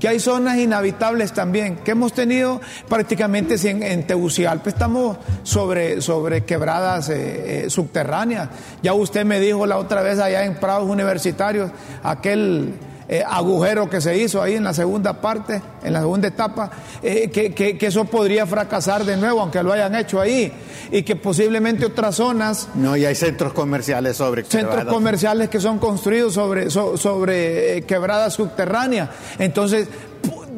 [0.00, 6.44] que hay zonas inhabitables también, que hemos tenido prácticamente en, en Tegucigalpa, estamos sobre, sobre
[6.44, 8.48] quebradas eh, eh, subterráneas.
[8.82, 11.70] Ya usted me dijo la otra vez allá en Prados Universitarios,
[12.02, 12.74] aquel
[13.08, 17.30] eh, agujero que se hizo ahí en la segunda parte, en la segunda etapa, eh,
[17.30, 20.52] que, eso podría fracasar de nuevo, aunque lo hayan hecho ahí,
[20.90, 22.68] y que posiblemente otras zonas...
[22.74, 28.34] No, y hay centros comerciales sobre Centros comerciales que son construidos sobre, sobre eh, quebradas
[28.34, 29.10] subterráneas.
[29.38, 29.86] Entonces,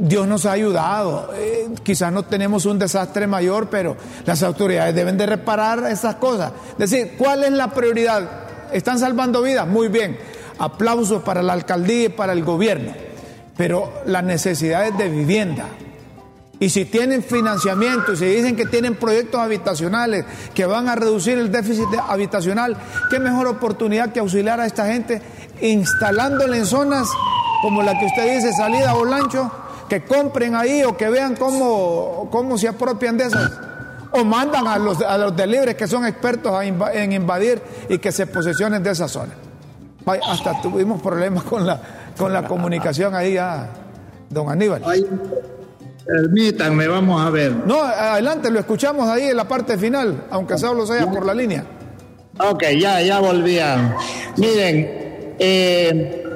[0.01, 1.31] Dios nos ha ayudado.
[1.83, 6.53] quizás no tenemos un desastre mayor, pero las autoridades deben de reparar esas cosas.
[6.79, 8.23] Es decir, ¿cuál es la prioridad?
[8.73, 9.67] ¿Están salvando vidas?
[9.67, 12.93] Muy bien aplausos para la alcaldía y para el gobierno,
[13.57, 15.67] pero las necesidades de vivienda.
[16.61, 21.53] Y si tienen financiamiento si dicen que tienen proyectos habitacionales que van a reducir el
[21.53, 22.77] déficit habitacional,
[23.11, 25.23] qué mejor oportunidad que auxiliar a esta gente
[25.61, 27.09] instalándola en zonas
[27.63, 29.51] como la que usted dice, salida o lancho,
[29.89, 33.53] que compren ahí o que vean cómo, cómo se apropian de esas.
[34.11, 38.27] O mandan a los, a los delibres que son expertos en invadir y que se
[38.27, 39.07] posesionen de esa
[40.09, 41.81] hasta tuvimos problemas con la,
[42.17, 43.69] con la comunicación ahí a
[44.29, 44.83] don Aníbal.
[46.05, 47.53] permítanme, vamos a ver.
[47.67, 51.65] No, adelante, lo escuchamos ahí en la parte final, aunque solo sea por la línea.
[52.41, 53.95] Ok, ya, ya volvían.
[54.37, 56.28] Miren, eh,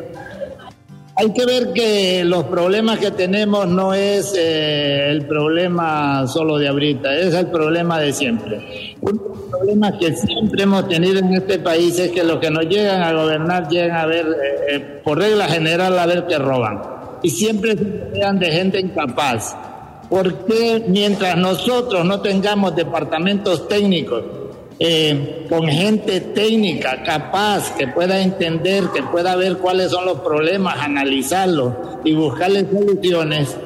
[1.15, 6.69] Hay que ver que los problemas que tenemos no es eh, el problema solo de
[6.69, 8.97] ahorita, es el problema de siempre.
[9.03, 12.51] Uno de los problemas que siempre hemos tenido en este país es que los que
[12.51, 16.39] nos llegan a gobernar llegan a ver, eh, eh, por regla general, a ver que
[16.39, 16.81] roban.
[17.23, 19.55] Y siempre se de gente incapaz.
[20.09, 24.25] ¿Por qué mientras nosotros no tengamos departamentos técnicos
[24.85, 30.77] eh, con gente técnica capaz que pueda entender, que pueda ver cuáles son los problemas,
[30.77, 33.57] analizarlos y buscarles soluciones,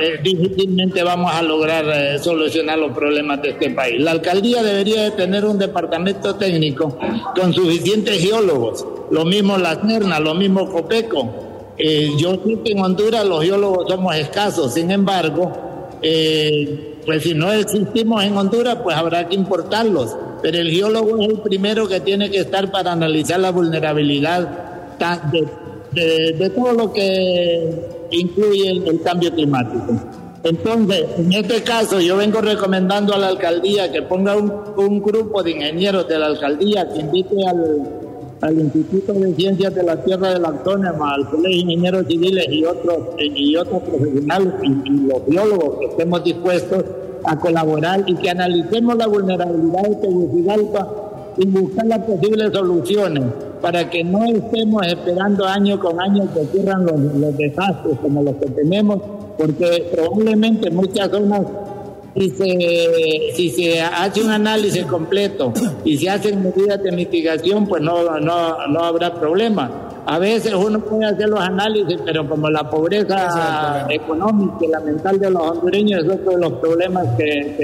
[0.00, 4.00] eh, difícilmente vamos a lograr eh, solucionar los problemas de este país.
[4.00, 6.96] La alcaldía debería de tener un departamento técnico
[7.34, 11.74] con suficientes geólogos, lo mismo la CERNA, lo mismo COPECO.
[12.16, 15.50] yo sé que en Honduras los geólogos somos escasos, sin embargo,
[16.00, 21.40] pues si no existimos en Honduras, pues habrá que importarlos pero el geólogo es el
[21.40, 24.70] primero que tiene que estar para analizar la vulnerabilidad
[25.92, 29.98] de, todo lo que incluye el, cambio climático.
[30.42, 35.52] Entonces, en este caso, yo vengo recomendando a la alcaldía que ponga un, grupo de
[35.52, 40.48] ingenieros de la alcaldía que invite al, Instituto de Ciencias de la Tierra de la
[40.48, 45.78] Autónoma, al Colegio de Ingenieros Civiles y otros, y otros profesionales y, y los biólogos
[45.78, 46.84] que estemos dispuestos
[47.24, 50.88] a colaborar y que analicemos la vulnerabilidad de Tegucigalpa
[51.36, 53.24] y buscar las posibles soluciones
[53.60, 58.46] para que no estemos esperando año con año que ocurran los, desastres como los que
[58.46, 59.00] tenemos,
[59.38, 61.42] porque probablemente muchas zonas
[62.16, 65.52] si se, si se hace un análisis completo
[65.84, 70.80] y se hacen medidas de mitigación, pues no, no, no habrá problema a veces uno
[70.80, 76.04] puede hacer los análisis, pero como la pobreza económica y la mental de los hondureños
[76.04, 77.56] es otro de los problemas que,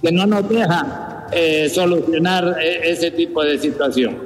[0.00, 4.16] que, no nos deja eh, solucionar e, ese tipo de situación.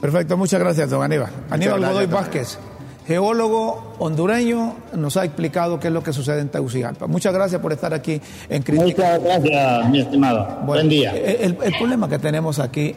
[0.00, 1.30] Perfecto, muchas gracias, don Aníbal.
[1.50, 2.58] Aníbal Godoy Vázquez,
[3.06, 7.06] geólogo hondureño, nos ha explicado qué es lo que sucede en Tegucigalpa.
[7.06, 9.18] Muchas gracias por estar aquí en Crítica.
[9.18, 10.46] Muchas gracias, mi estimado.
[10.64, 11.12] Buen día.
[11.16, 12.94] el problema que tenemos aquí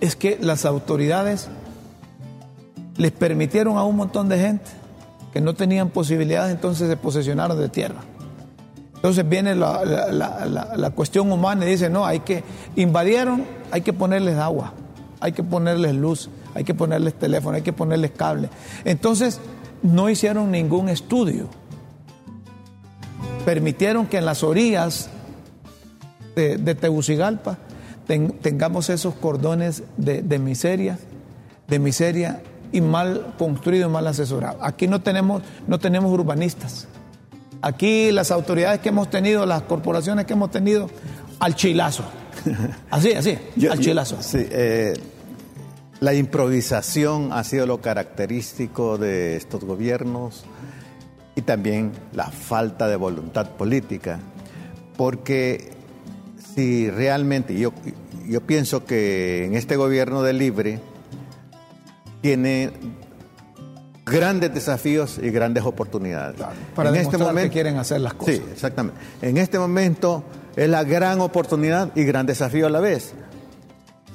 [0.00, 1.48] es que las autoridades
[2.96, 4.70] les permitieron a un montón de gente
[5.32, 8.02] que no tenían posibilidades, entonces se posesionaron de tierra.
[8.94, 12.42] Entonces viene la, cuestión humana y dice, no, hay que,
[12.76, 14.72] invadieron, hay que ponerles agua,
[15.20, 18.48] hay que ponerles luz, hay que ponerles teléfono, hay que ponerles cable.
[18.84, 19.40] Entonces
[19.82, 21.48] no hicieron ningún estudio.
[23.44, 25.10] Permitieron que en las orillas
[26.34, 27.58] de, Tegucigalpa
[28.06, 30.98] tengamos esos cordones de, de miseria,
[31.68, 32.40] de miseria
[32.74, 34.58] y mal construido y mal asesorado.
[34.60, 36.88] Aquí no tenemos, no tenemos urbanistas.
[37.62, 40.90] Aquí las autoridades que hemos tenido, las corporaciones que hemos tenido,
[41.38, 42.04] al chilazo.
[42.90, 43.38] Así, así,
[43.70, 44.18] al chilazo.
[44.20, 44.92] Sí, eh,
[46.00, 50.44] la improvisación ha sido lo característico de estos gobiernos
[51.36, 54.18] y también la falta de voluntad política.
[54.96, 55.70] Porque
[56.54, 57.72] si realmente, yo,
[58.28, 60.80] yo pienso que en este gobierno de libre,
[62.24, 62.70] tiene
[64.06, 66.40] grandes desafíos y grandes oportunidades.
[66.74, 68.36] para en este momento, que quieren hacer las cosas.
[68.36, 68.98] Sí, exactamente.
[69.20, 70.24] En este momento
[70.56, 73.12] es la gran oportunidad y gran desafío a la vez.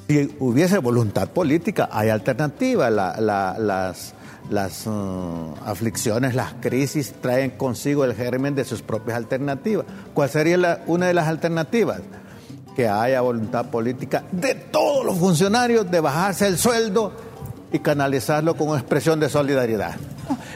[0.08, 2.90] Si hubiese voluntad política, hay alternativas.
[2.90, 4.14] las
[4.50, 9.86] las uh, aflicciones, las crisis traen consigo el germen de sus propias alternativas.
[10.12, 12.00] ¿Cuál sería una de las alternativas?
[12.74, 17.29] Que haya voluntad política de todos los funcionarios de bajarse el sueldo
[17.72, 19.96] y canalizarlo con expresión de solidaridad.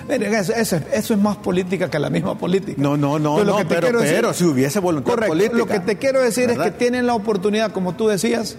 [0.09, 2.81] Miren, eso, es más política que la misma política.
[2.81, 5.57] No, no, no, no pero, si hubiese voluntad política.
[5.57, 8.57] Lo que te quiero decir es que tienen la oportunidad, como tú decías,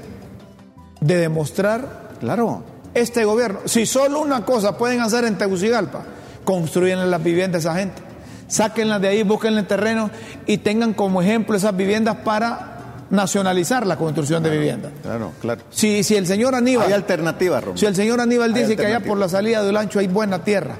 [1.01, 2.63] de demostrar claro.
[2.93, 3.59] este gobierno.
[3.65, 6.03] Si solo una cosa pueden hacer en Tegucigalpa,
[6.43, 8.01] construyen las viviendas a esa gente.
[8.47, 10.11] Sáquenlas de ahí, busquen el terreno
[10.45, 12.74] y tengan como ejemplo esas viviendas para
[13.09, 14.91] nacionalizar la construcción de viviendas.
[15.01, 15.61] Claro, claro.
[15.69, 16.87] Si, si el señor Aníbal.
[16.87, 17.77] Hay alternativa, Romero.
[17.77, 20.77] Si el señor Aníbal dice que allá por la salida del ancho hay buena tierra,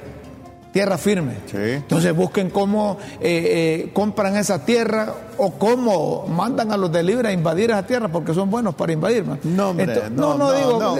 [0.72, 1.34] tierra firme.
[1.46, 1.56] Sí.
[1.56, 7.28] Entonces busquen cómo eh, eh, compran esa tierra o cómo mandan a los de Libre
[7.28, 9.24] a invadir esa tierra porque son buenos para invadir.
[9.44, 10.96] No, no, no, digo.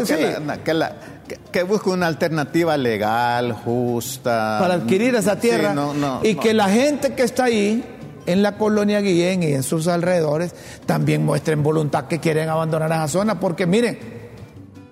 [1.51, 4.59] que, busque una alternativa legal, justa.
[4.61, 5.75] Para adquirir esa tierra.
[6.23, 7.96] y que la gente que está ahí
[8.27, 13.09] en la colonia Guillén y en sus alrededores también muestren voluntad que quieren abandonar esa
[13.09, 13.99] zona, porque miren,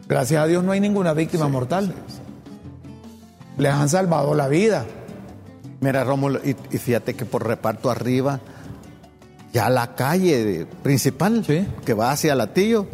[0.08, 1.94] gracias a Dios no hay ninguna víctima mortal.
[3.58, 4.84] Les han salvado la vida.
[5.80, 8.40] Mira, Rómulo, y, fíjate que por reparto arriba,
[9.52, 11.44] ya la calle principal
[11.84, 12.86] que va hacia Latillo,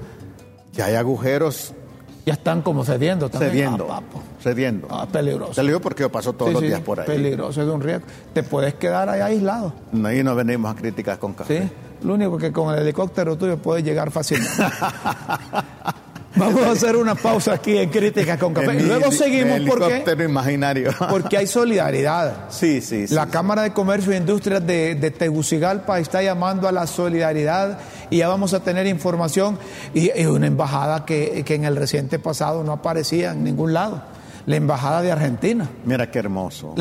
[0.73, 1.75] ya hay agujeros
[2.27, 3.53] Ya están como cediendo también.
[3.53, 3.89] Cediendo.
[3.91, 4.03] Ah,
[4.43, 4.89] cediendo.
[4.91, 5.55] Ah, peligroso.
[5.55, 7.07] Te lo digo porque yo paso todos los días por ahí.
[7.07, 8.07] Peligroso, es un riesgo.
[8.33, 9.73] Te puedes quedar ahí aislado.
[10.05, 11.63] Ahí no venimos a críticas con café.
[11.63, 14.63] Sí, lo único que con el helicóptero tuyo puedes llegar fácilmente.
[16.37, 18.81] Vamos a hacer una pausa aquí en Críticas con Café.
[18.81, 20.91] luego seguimos porque, imaginario.
[21.09, 22.49] porque hay solidaridad.
[22.51, 27.79] Sí, sí, La Cámara de Comercio e Industrias de, Tegucigalpa está llamando a la solidaridad
[28.11, 29.59] y ya vamos a tener información
[29.95, 34.03] y, y una embajada que, que en el reciente pasado no aparecía en ningún lado.
[34.47, 35.69] La embajada de Argentina.
[35.85, 36.75] Mira qué hermoso.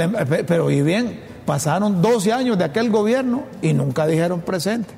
[0.48, 4.94] pero y bien, pasaron 12 años de aquel gobierno y nunca dijeron presente.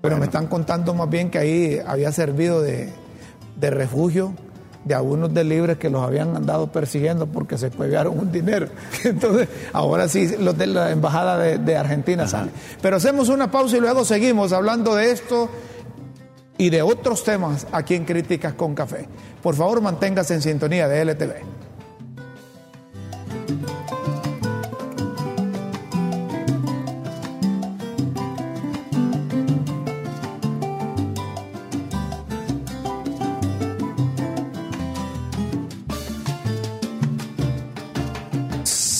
[0.00, 2.92] Pero me están contando más bien que ahí había servido de,
[3.58, 4.34] de refugio
[4.84, 8.68] de algunos delibres que los habían andado persiguiendo porque se cuevearon un dinero.
[9.04, 12.50] Entonces, ahora sí, los de la Embajada de, Argentina salen.
[12.80, 15.50] Pero hacemos una pausa y luego seguimos hablando de esto
[16.56, 19.06] y de otros temas aquí en Críticas con Café.
[19.42, 21.34] Por favor, manténgase en sintonía de LTV.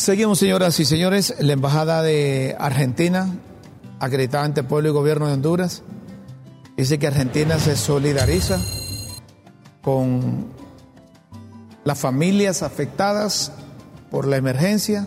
[0.09, 1.35] Seguimos, señoras y señores.
[1.39, 3.29] La Embajada de Argentina,
[4.01, 5.83] acreditada ante el pueblo y gobierno de Honduras,
[6.79, 8.59] dice que Argentina se solidariza
[9.83, 10.47] con
[11.85, 13.53] las familias afectadas
[14.11, 15.07] por la emergencia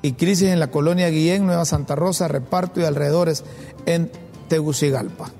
[0.00, 3.44] y crisis en la colonia Guillén, Nueva Santa Rosa, Reparto y alrededores
[3.84, 4.10] en
[4.48, 5.30] Tegucigalpa.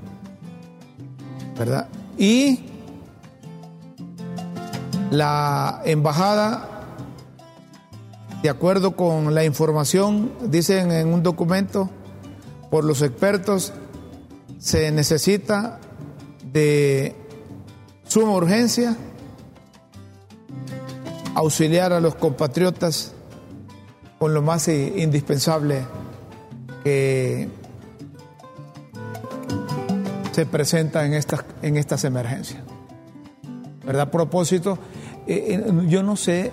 [1.58, 1.88] ¿Verdad?
[2.18, 2.66] Y
[5.10, 6.77] la embajada
[8.42, 11.90] de acuerdo con la información, dicen en un documento,
[12.70, 13.72] por los expertos,
[14.58, 15.80] se necesita
[16.52, 17.14] de
[18.06, 18.96] suma urgencia
[21.34, 23.12] auxiliar a los compatriotas
[24.18, 25.84] con lo más indispensable
[26.82, 27.48] que
[30.32, 32.62] se presenta en estas, en estas emergencias.
[33.84, 34.10] ¿Verdad?
[34.10, 34.78] Propósito,
[35.26, 36.52] eh, eh, yo no sé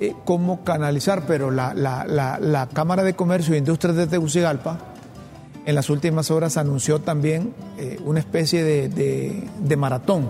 [0.00, 4.78] eh, cómo canalizar, pero la, la, Cámara de Comercio e Industrias de Tegucigalpa
[5.66, 10.26] en las últimas horas anunció también eh, una especie de, maratón,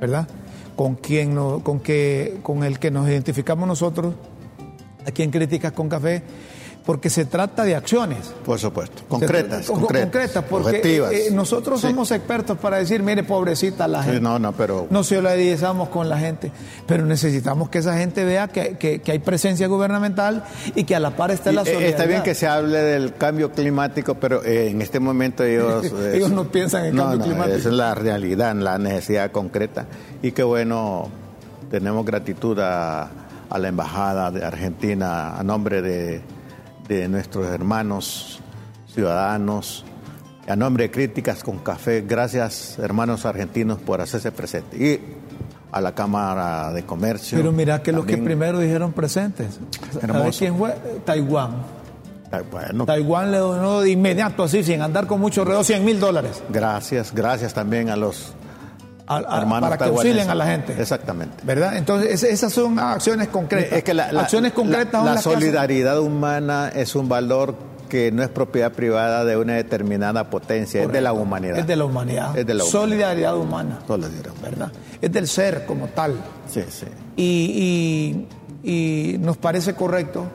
[0.00, 0.28] ¿verdad?
[0.76, 4.14] Con, quien con, que, con el que nos identificamos nosotros
[5.04, 6.22] aquí en Críticas con Café
[6.88, 8.32] porque se trata de acciones.
[8.46, 9.66] Por supuesto, concretas.
[9.66, 14.22] concretas, porque eh, nosotros somos expertos para decir, mire, pobrecita la gente.
[14.22, 14.86] no, no, pero...
[14.88, 16.50] No solidarizamos con la gente,
[16.86, 21.30] pero necesitamos que esa gente vea que, hay presencia gubernamental y que a la par
[21.30, 21.88] está la solidaridad.
[21.88, 25.92] Eh, está bien que se hable del cambio climático, pero eh, en este momento ellos...
[26.14, 27.54] ellos no piensan en cambio climático.
[27.58, 29.84] Esa es la realidad, la necesidad concreta.
[30.22, 31.10] Y qué bueno,
[31.70, 33.10] tenemos gratitud a
[33.58, 36.37] la Embajada de Argentina a nombre de
[36.88, 38.40] de nuestros hermanos
[38.92, 39.84] ciudadanos.
[40.48, 44.76] A nombre de Críticas con Café, gracias hermanos argentinos por hacerse presente.
[44.78, 45.00] Y
[45.70, 47.36] a la Cámara de Comercio.
[47.36, 49.60] Pero mira que los que primero dijeron presentes.
[50.00, 50.74] ¿Sabes quién fue?
[51.04, 51.78] Taiwán.
[52.86, 56.42] Taiwán le donó de inmediato, así, sin andar con mucho reo, 100 mil dólares.
[56.50, 58.32] Gracias, gracias también a los
[59.08, 60.76] para que auxilien a la gente.
[60.78, 61.36] Exactamente.
[61.42, 61.76] ¿Verdad?
[61.76, 63.78] Entonces, esas son acciones concretas.
[63.78, 67.54] Es que la, acciones concretas la, solidaridad humana es un valor
[67.88, 71.58] que no es propiedad privada de una determinada potencia, es de la humanidad.
[71.58, 72.36] Es de la humanidad.
[72.36, 73.80] Es de la Solidaridad humana.
[73.86, 74.72] Solidaridad ¿Verdad?
[75.00, 76.16] Es del ser como tal.
[76.52, 76.86] Sí, sí.
[77.16, 78.26] Y,
[78.62, 80.26] y, nos parece correcto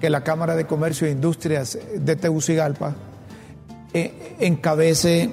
[0.00, 2.94] que la Cámara de Comercio e Industrias de Tegucigalpa
[3.92, 5.32] eh, encabece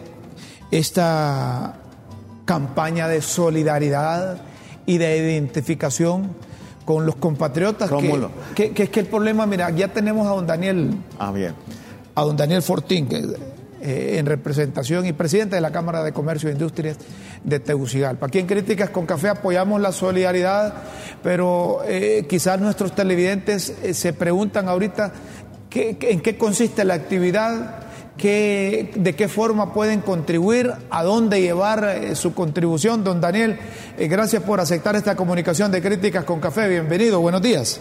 [0.72, 1.76] esta
[2.46, 4.38] campaña de solidaridad
[4.86, 6.30] y de identificación
[6.86, 7.89] con los compatriotas.
[8.56, 10.91] Que, que, es que el problema, mira, ya tenemos a don Daniel.
[11.20, 11.54] Ah, bien.
[12.14, 13.24] A don Daniel Fortín, que,
[13.82, 16.98] eh, en representación y presidente de la Cámara de Comercio e Industrias
[17.43, 18.28] de Tegucigalpa.
[18.28, 20.74] Aquí en Críticas con Café apoyamos la solidaridad,
[21.22, 25.12] pero eh, quizás nuestros televidentes eh, se preguntan ahorita
[25.72, 27.85] en qué consiste la actividad
[28.18, 33.03] de qué forma pueden contribuir, a dónde llevar eh, su contribución.
[33.03, 33.59] Don Daniel,
[33.97, 36.68] eh, gracias por aceptar esta comunicación de críticas con café.
[36.68, 37.80] Bienvenido, buenos días.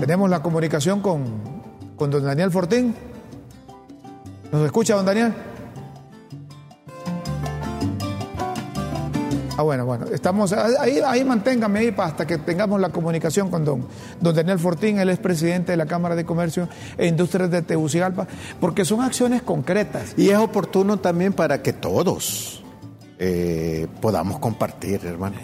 [0.00, 1.24] Tenemos la comunicación con,
[1.96, 2.94] con don Daniel Fortín.
[4.50, 5.32] ¿Nos escucha, don Daniel?
[9.60, 10.06] Ah, bueno, bueno.
[10.10, 13.86] Estamos ahí, ahí manténgame ahí hasta que tengamos la comunicación con don,
[14.18, 18.26] don Daniel Fortín, él es presidente de la Cámara de Comercio e Industrias de Tegucigalpa,
[18.58, 20.14] porque son acciones concretas.
[20.16, 22.62] Y es oportuno también para que todos
[23.18, 25.36] eh, podamos compartir, hermano.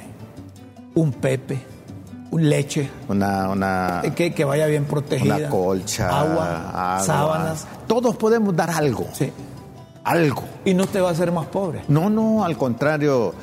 [0.95, 1.59] Un pepe,
[2.31, 2.89] un leche.
[3.11, 5.37] Una, una que, que vaya bien protegida.
[5.37, 7.67] Una colcha, agua, sábanas.
[7.87, 9.07] Todos podemos dar algo.
[9.13, 9.31] Sí.
[10.05, 10.45] Algo.
[10.65, 11.83] Y no te va a hacer más pobre.
[11.89, 13.35] No, no, al contrario,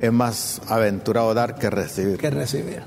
[0.00, 2.18] es más aventurado dar que recibir.
[2.18, 2.82] Que recibir.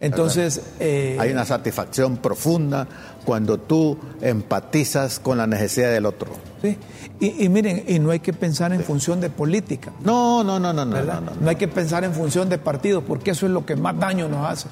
[0.00, 0.60] Entonces...
[0.78, 2.86] Eh, Hay una satisfacción profunda
[3.24, 6.30] cuando tú empatizas con la necesidad del otro.
[6.62, 6.76] Sí,
[7.20, 9.92] y, miren, y no hay que pensar en función de política.
[10.02, 11.32] No, no, no, no, no, no, no.
[11.40, 14.28] No hay que pensar en función de partidos, porque eso es lo que más daño
[14.28, 14.68] nos hace.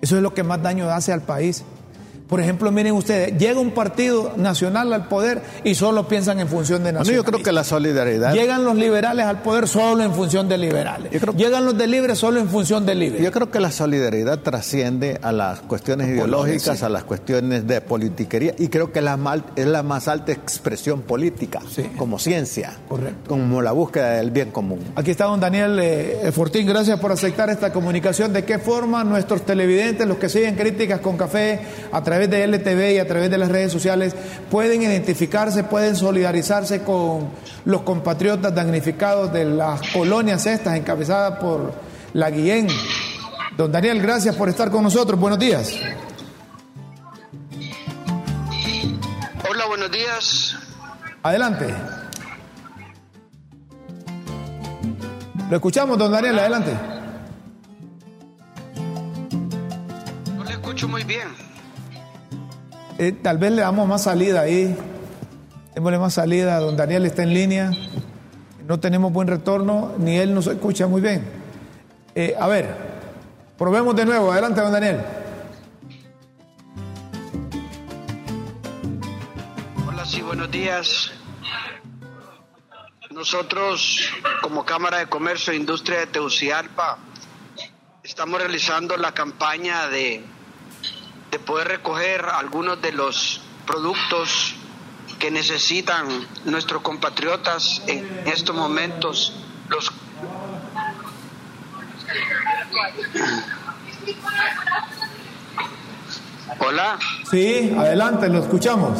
[0.00, 1.64] Eso es lo que más daño hace al país.
[2.30, 6.84] Por ejemplo, miren ustedes, llega un partido nacional al poder y solo piensan en función
[6.84, 7.16] de nacional.
[7.16, 8.32] yo creo que la solidaridad.
[8.32, 11.10] Llegan los liberales al poder solo en función de liberales.
[11.36, 13.22] Llegan los de libres solo en función de libres.
[13.22, 18.54] Yo creo que la solidaridad trasciende a las cuestiones ideológicas, a las cuestiones de politiquería
[18.58, 19.18] y creo que la
[19.56, 21.60] es la más alta expresión política,
[21.96, 23.28] como ciencia, Correcto.
[23.28, 24.80] como la búsqueda del bien común.
[24.94, 28.32] Aquí está don Daniel eh, Fortín, gracias por aceptar esta comunicación.
[28.32, 31.60] ¿De qué forma nuestros televidentes, los que siguen críticas con café
[31.90, 34.14] a través de LTV y a través de las redes sociales
[34.50, 37.30] pueden identificarse, pueden solidarizarse con
[37.64, 41.72] los compatriotas damnificados de las colonias estas encabezadas por
[42.12, 42.68] la Guillén.
[43.56, 45.18] Don Daniel, gracias por estar con nosotros.
[45.18, 45.74] Buenos días.
[49.48, 50.56] Hola, buenos días.
[51.22, 51.74] Adelante.
[55.50, 56.72] Lo escuchamos, don Daniel, adelante.
[60.36, 61.49] No le escucho muy bien.
[63.02, 64.76] Eh, tal vez le damos más salida ahí.
[65.74, 66.58] Démosle más salida.
[66.58, 67.72] Don Daniel está en línea.
[68.66, 71.24] No tenemos buen retorno, ni él nos escucha muy bien.
[72.14, 72.76] Eh, a ver,
[73.56, 74.30] probemos de nuevo.
[74.30, 75.00] Adelante, don Daniel.
[79.88, 81.10] Hola, sí, buenos días.
[83.10, 84.10] Nosotros,
[84.42, 86.98] como Cámara de Comercio e Industria de Teucialpa,
[88.02, 90.22] estamos realizando la campaña de
[91.30, 94.54] de poder recoger algunos de los productos
[95.18, 99.34] que necesitan nuestros compatriotas en estos momentos.
[99.68, 99.92] Los
[106.58, 106.98] Hola.
[107.30, 108.98] Sí, adelante, lo escuchamos.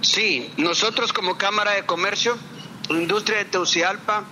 [0.00, 2.36] Sí, nosotros como Cámara de Comercio,
[2.88, 4.24] Industria de Teucialpa,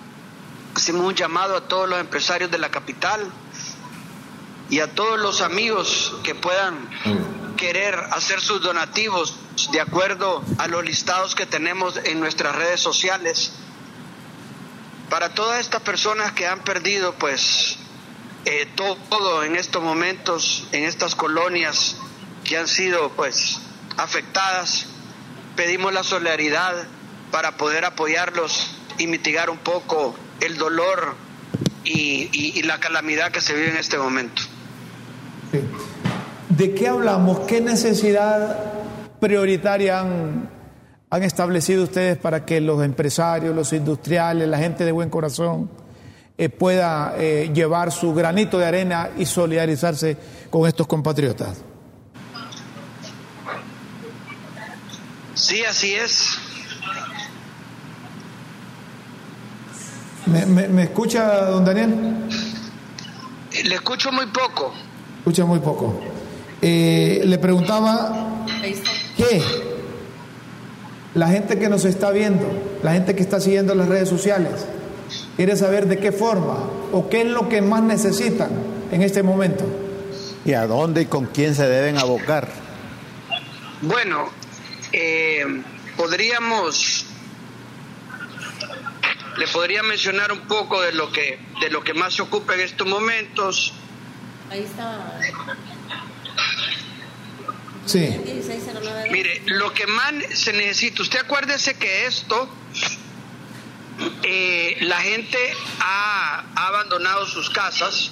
[0.74, 3.20] hacemos un llamado a todos los empresarios de la capital,
[4.68, 6.88] y a todos los amigos que puedan
[7.56, 9.34] querer hacer sus donativos
[9.72, 13.52] de acuerdo a los listados que tenemos en nuestras redes sociales.
[15.08, 17.78] Para todas estas personas que han perdido pues
[18.44, 21.96] eh, todo, en estos momentos, en estas colonias
[22.44, 23.58] que han sido pues
[23.96, 24.86] afectadas,
[25.54, 26.86] pedimos la solidaridad
[27.30, 31.14] para poder apoyarlos y mitigar un poco el dolor
[31.84, 34.42] y la calamidad que se vive en este momento.
[36.48, 37.40] ¿De qué hablamos?
[37.40, 38.56] ¿Qué necesidad
[39.20, 40.50] prioritaria han,
[41.22, 45.70] establecido ustedes para que los empresarios, los industriales, la gente de buen corazón
[46.36, 50.16] eh, pueda eh, llevar su granito de arena y solidarizarse
[50.50, 51.62] con estos compatriotas?
[55.34, 56.38] Sí, así es.
[60.26, 62.16] ¿Me, escucha, don Daniel?
[63.64, 64.74] Le escucho muy poco.
[65.26, 66.00] Escucha muy poco.
[66.62, 68.46] Eh, le preguntaba
[69.16, 69.42] qué
[71.14, 72.46] la gente que nos está viendo,
[72.84, 74.66] la gente que está siguiendo las redes sociales,
[75.34, 76.58] quiere saber de qué forma
[76.92, 78.50] o qué es lo que más necesitan
[78.92, 79.64] en este momento.
[80.44, 82.48] ¿Y a dónde y con quién se deben abocar?
[83.82, 84.28] Bueno,
[84.92, 85.44] eh,
[85.96, 87.04] podríamos
[89.38, 92.60] le podría mencionar un poco de lo que de lo que más se ocupa en
[92.60, 93.74] estos momentos
[94.50, 95.18] Ahí está.
[97.86, 98.20] Sí.
[99.10, 102.48] Mire, lo que más se necesita, usted acuérdese que esto,
[104.24, 105.38] eh, la gente
[105.80, 108.10] ha, abandonado sus casas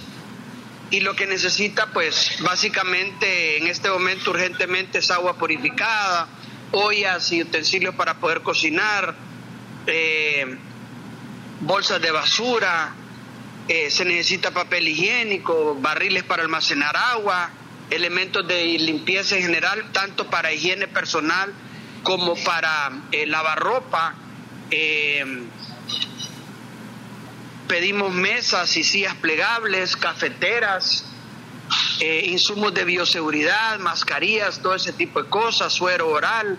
[0.91, 6.28] y lo que necesita, pues, básicamente en este momento urgentemente es agua purificada,
[6.70, 9.16] ollas y utensilios para poder cocinar,
[9.87, 10.57] eh,
[11.61, 12.95] bolsas de basura,
[13.68, 17.50] eh, se necesita papel higiénico, barriles para almacenar agua,
[17.90, 21.52] elementos de limpieza en general, tanto para higiene personal
[22.02, 24.14] como para eh, lavar ropa,
[24.70, 25.24] eh,
[27.68, 31.06] pedimos mesas y sillas plegables, cafeteras,
[32.00, 36.58] eh, insumos de bioseguridad, mascarillas, todo ese tipo de cosas, suero oral,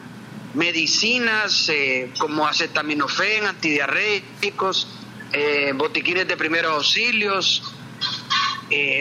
[0.54, 4.88] medicinas eh, como acetaminofén, antidiarréticos,
[5.38, 7.62] eh, botiquines de primeros auxilios,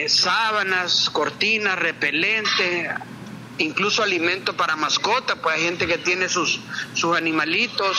[0.07, 2.89] sábanas, cortinas, repelente,
[3.57, 6.59] incluso alimento para mascota, pues hay gente que tiene sus,
[6.93, 7.97] sus animalitos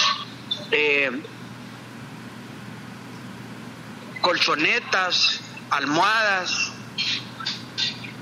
[4.21, 6.73] colchonetas, almohadas,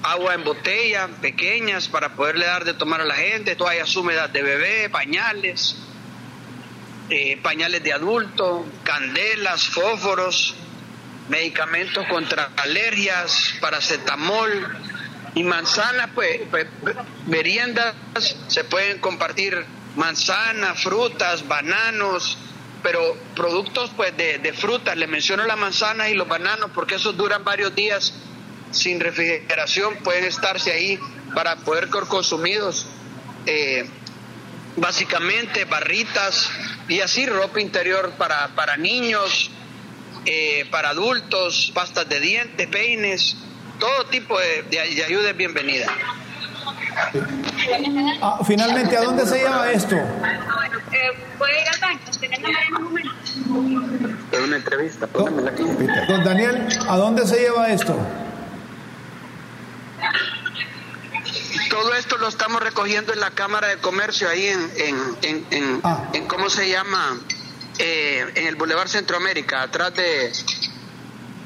[0.02, 4.42] agua en botella, pequeñas, para poderle dar de tomar a la gente, toallas húmedas de
[4.42, 5.76] bebé, pañales,
[7.10, 10.54] eh, pañales de adulto, candelas, fósforos,
[11.28, 14.76] medicamentos contra alergias, paracetamol
[15.34, 16.66] y manzanas, pues, pues
[17.26, 17.94] meriendas,
[18.48, 19.64] se pueden compartir
[19.96, 22.38] manzanas, frutas, bananos,
[22.82, 27.16] pero productos pues de, de frutas, le menciono la manzana y los bananos porque esos
[27.16, 28.12] duran varios días
[28.74, 30.98] sin refrigeración, pueden estarse ahí
[31.34, 32.86] para poder ser consumidos.
[33.46, 33.88] Eh,
[34.76, 36.50] básicamente barritas
[36.88, 39.50] y así ropa interior para, para niños,
[40.26, 43.36] eh, para adultos, pastas de dientes, peines,
[43.78, 45.86] todo tipo de, de, ayuda es bienvenida.
[48.22, 49.96] Ah, finalmente, ¿a dónde se lleva esto?
[51.38, 52.04] ¿Puede ir al banco?
[52.68, 53.14] un momento?
[54.32, 55.06] Es una entrevista.
[55.12, 57.98] Don Daniel, ¿a dónde se lleva esto?
[61.70, 64.70] Todo esto lo estamos recogiendo en la Cámara de Comercio, ahí en,
[65.22, 66.10] en, en, ah.
[66.28, 67.20] ¿cómo se llama?
[67.78, 70.32] Eh, en el Boulevard Centroamérica, atrás de,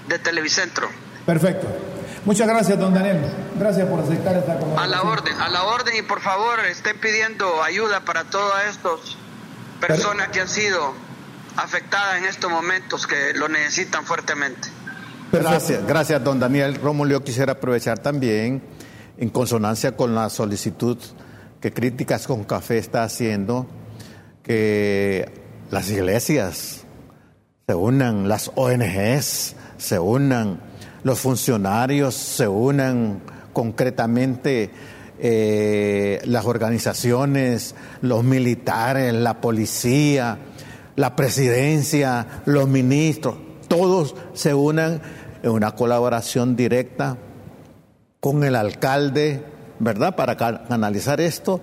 [0.09, 0.89] de Televicentro.
[1.25, 1.67] Perfecto.
[2.25, 3.21] Muchas gracias, don Daniel.
[3.59, 4.79] Gracias por aceptar esta conversación.
[4.79, 9.17] A la orden, a la orden y por favor estén pidiendo ayuda para todas estas
[9.81, 10.93] personas que han sido
[11.57, 14.69] afectadas en estos momentos que lo necesitan fuertemente.
[15.33, 16.79] Gracias, gracias, don Daniel.
[16.83, 18.63] Rómulo, yo quisiera aprovechar también
[19.19, 20.97] en consonancia con la solicitud
[21.61, 23.67] que Críticas con Café está haciendo,
[24.43, 25.31] que
[25.71, 26.85] las iglesias
[27.67, 30.61] se unan, las ONGs se unan,
[31.03, 33.21] los funcionarios se unan
[33.53, 34.71] concretamente,
[35.19, 40.39] eh, las organizaciones, los militares, la policía,
[40.95, 45.03] la presidencia, los ministros, todos se unan
[45.43, 47.19] en una colaboración directa
[48.21, 49.43] con el alcalde,
[49.79, 50.17] ¿verdad?
[50.17, 50.37] Para
[50.69, 51.61] analizar esto,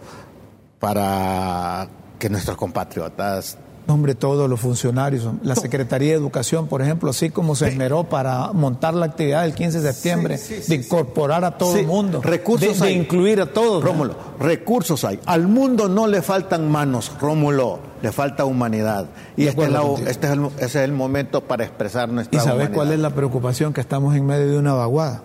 [0.79, 1.87] para
[2.19, 7.55] que nuestros compatriotas nombre todos los funcionarios, la Secretaría de Educación, por ejemplo, así como
[7.55, 11.85] se esmeró para montar la actividad del 15 de septiembre, de incorporar a todo el
[11.85, 13.83] mundo, recursos de, incluir a todos.
[13.83, 15.19] Rómulo, recursos hay.
[15.25, 19.07] Al mundo no le faltan manos, Rómulo, le falta humanidad.
[19.37, 19.67] Y este,
[20.07, 23.11] este, es el, ese es el momento para expresar nuestra ¿Y sabes cuál es la
[23.11, 23.73] preocupación?
[23.73, 25.21] Que estamos en medio de una vaguada.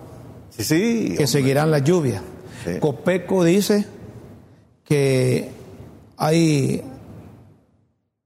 [0.63, 2.21] Sí, que seguirán las lluvias.
[2.79, 3.85] Copeco dice
[4.83, 5.49] que
[6.17, 6.83] hay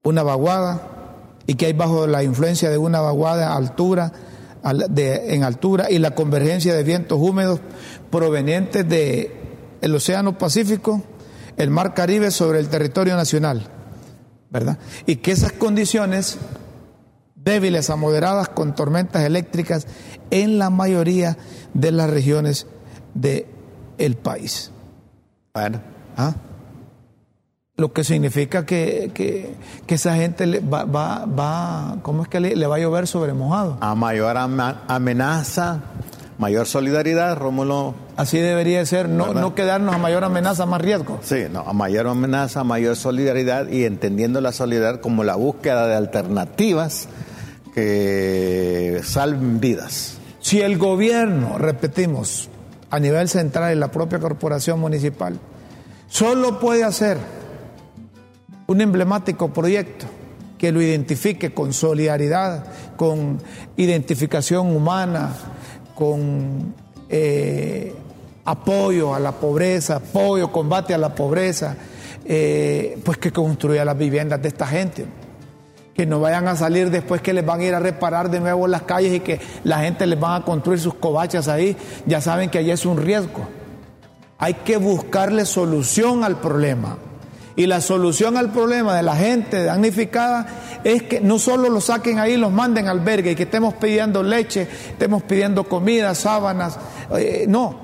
[0.03, 0.81] una vaguada
[1.47, 4.11] y que hay bajo la influencia de una vaguada altura,
[4.63, 7.59] en altura y la convergencia de vientos húmedos
[8.09, 9.31] provenientes del
[9.81, 11.03] el Océano Pacífico,
[11.57, 13.67] el Mar Caribe sobre el territorio nacional,
[14.49, 14.79] ¿verdad?
[15.05, 16.38] Y que esas condiciones
[17.46, 19.88] débiles a moderadas con tormentas eléctricas
[20.32, 21.38] en la mayoría
[21.74, 22.68] de las regiones
[23.14, 23.46] del
[23.98, 24.72] el país.
[25.54, 25.80] Bueno.
[26.18, 26.34] ¿Ah?
[27.78, 29.56] Lo que significa que, que,
[29.93, 33.78] esa gente le va, va, va, ¿cómo es que le, va a llover sobre mojado?
[33.82, 35.82] A mayor amenaza,
[36.38, 37.96] mayor solidaridad, Rómulo.
[38.16, 41.20] Así debería ser, no, no quedarnos a mayor amenaza, más riesgo.
[41.22, 45.96] Sí, no, a mayor amenaza, mayor solidaridad y entendiendo la solidaridad como la búsqueda de
[45.96, 47.10] alternativas
[47.76, 50.17] que salven vidas.
[50.39, 52.49] Si el gobierno, repetimos,
[52.89, 55.38] a nivel central y la propia corporación municipal,
[56.07, 57.17] solo puede hacer
[58.67, 60.05] un emblemático proyecto
[60.57, 62.65] que lo identifique con solidaridad,
[62.95, 63.41] con
[63.76, 65.34] identificación humana,
[65.95, 66.73] con
[67.09, 67.93] eh,
[68.45, 71.76] apoyo a la pobreza, apoyo, combate a la pobreza,
[72.23, 75.05] eh, pues que construya las viviendas de esta gente
[75.96, 78.68] que no vayan a salir después que les van a ir a reparar de nuevo
[78.68, 82.50] las calles y que la gente les va a construir sus covachas ahí, ya saben
[82.50, 83.48] que allí es un riesgo.
[84.38, 86.98] Hay que buscarle solución al problema.
[87.56, 90.46] Y la solución al problema de la gente damnificada
[90.84, 94.22] es que no solo los saquen ahí los manden al albergue y que estemos pidiendo
[94.22, 96.78] leche, estemos pidiendo comida, sábanas.
[97.18, 97.80] Eh, no,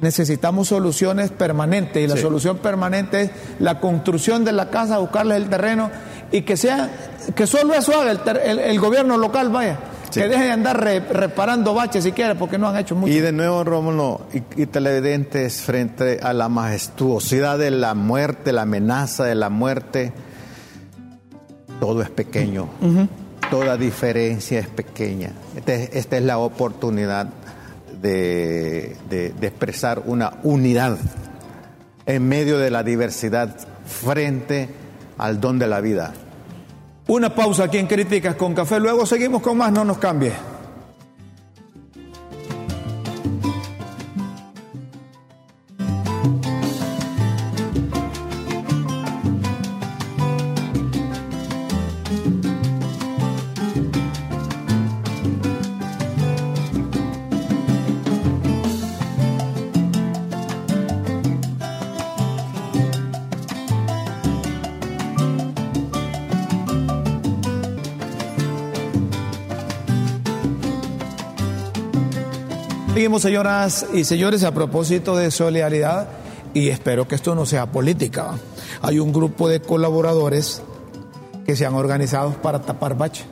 [0.00, 5.48] necesitamos soluciones permanentes y la solución permanente es la construcción de la casa, buscarles el
[5.48, 5.90] terreno
[6.32, 6.90] y que sea,
[7.34, 9.78] que solo eso haga el, el, gobierno local, vaya.
[10.12, 13.12] Que dejen de andar reparando baches si quieren, porque no han hecho mucho.
[13.12, 14.22] Y de nuevo, Rómulo
[14.56, 20.12] y, televidentes, frente a la majestuosidad de la muerte, la amenaza de la muerte,
[21.80, 22.68] todo es pequeño.
[23.50, 25.30] Toda diferencia es pequeña.
[25.56, 27.28] Este, esta es la oportunidad
[28.02, 30.98] de, de expresar una unidad
[32.04, 33.56] en medio de la diversidad
[33.86, 34.68] frente
[35.18, 36.12] al don de la vida.
[37.08, 40.51] Una pausa aquí en Críticas con Café, luego seguimos con más, no nos cambie.
[73.02, 76.06] Seguimos, señoras y señores, a propósito de solidaridad,
[76.54, 78.34] y espero que esto no sea política.
[78.80, 80.62] Hay un grupo de colaboradores
[81.44, 83.24] que se han organizado para tapar bache,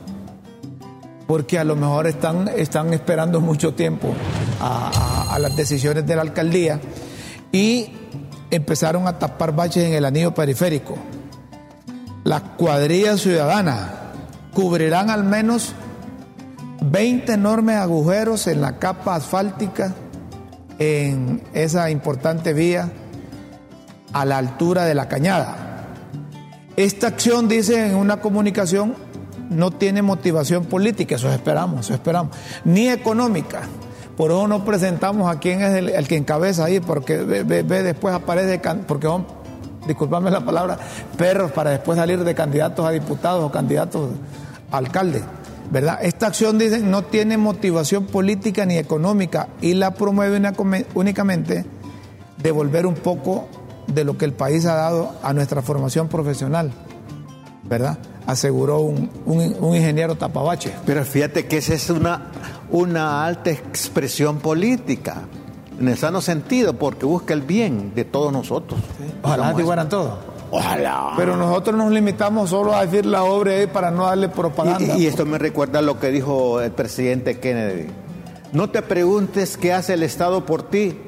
[1.25, 4.13] porque a lo mejor están, están esperando mucho tiempo
[4.59, 6.81] a, las decisiones de la alcaldía
[7.53, 7.93] y
[8.49, 10.97] empezaron a tapar baches en el anillo periférico.
[12.25, 13.89] Las cuadrillas ciudadanas
[14.53, 15.71] cubrirán al menos
[16.81, 19.93] 20 enormes agujeros en la capa asfáltica
[20.79, 22.91] en esa importante vía
[24.13, 25.85] a la altura de la cañada.
[26.75, 28.95] Esta acción, dice en una comunicación,
[29.49, 33.61] no tiene motivación política, eso esperamos, eso esperamos, ni económica.
[34.17, 38.59] Por eso no presentamos a quién es el, que encabeza ahí, porque ve, después aparece,
[38.87, 39.27] porque son,
[39.85, 40.79] disculpame la palabra,
[41.17, 44.09] perros para después salir de candidatos a diputados o candidatos
[44.71, 45.23] a alcaldes.
[45.71, 45.99] ¿Verdad?
[46.01, 50.39] Esta acción, dicen, no tiene motivación política ni económica y la promueve
[50.93, 51.65] únicamente
[52.37, 53.47] devolver un poco
[53.87, 56.71] de lo que el país ha dado a nuestra formación profesional,
[57.63, 57.97] ¿verdad?
[58.27, 59.09] Aseguró un,
[59.73, 60.73] ingeniero tapabache.
[60.85, 62.31] Pero fíjate que esa es una,
[62.69, 65.23] una alta expresión política,
[65.79, 68.79] en el sano sentido, porque busca el bien de todos nosotros.
[69.23, 70.30] Ojalá iguaran todos.
[70.51, 71.13] Ojalá.
[71.15, 74.97] Pero nosotros nos limitamos solo a decir la obra para no darle propaganda.
[74.97, 77.87] Y, esto me recuerda a lo que dijo el presidente Kennedy.
[78.51, 80.99] No te preguntes qué hace el Estado por ti,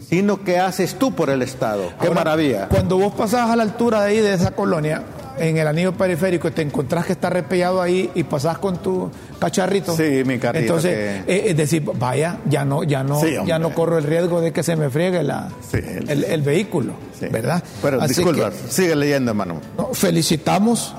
[0.00, 1.92] sino qué haces tú por el Estado.
[2.00, 2.68] Qué maravilla.
[2.68, 5.02] Cuando vos pasás a la altura de ahí de esa colonia,
[5.40, 9.10] en el anillo periférico y te encontrás que está repellado ahí y pasás con tu
[9.38, 9.96] cacharrito.
[9.96, 10.60] Sí, mi carrito.
[10.60, 14.52] Entonces, eh, es decir, vaya, ya no, ya no, ya no corro el riesgo de
[14.52, 16.92] que se me friegue la, el, vehículo,
[17.30, 17.62] ¿verdad?
[17.82, 19.60] Pero disculpa, sigue leyendo, hermano.
[19.92, 20.94] felicitamos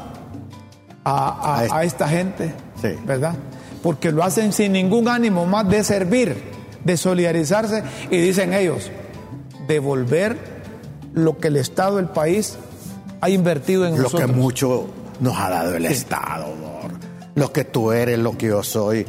[1.03, 2.53] a, a, esta gente,
[3.05, 3.35] ¿verdad?
[3.83, 6.35] Porque lo hacen sin ningún ánimo más de servir,
[6.83, 8.91] de solidarizarse y dicen ellos,
[9.67, 10.37] devolver
[11.13, 12.57] lo que el Estado, el país
[13.21, 14.21] ha invertido en lo nosotros.
[14.21, 14.87] Lo que mucho
[15.19, 16.91] nos ha dado el Estado, amor.
[17.35, 19.05] Lo que tú eres, lo que yo soy,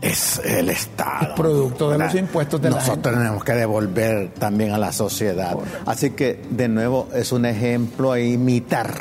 [0.00, 1.28] es el Estado.
[1.28, 3.18] Es producto de los impuestos de Nosotros la gente.
[3.18, 5.56] tenemos que devolver también a la sociedad.
[5.86, 8.94] Así que, de nuevo, es un ejemplo a imitar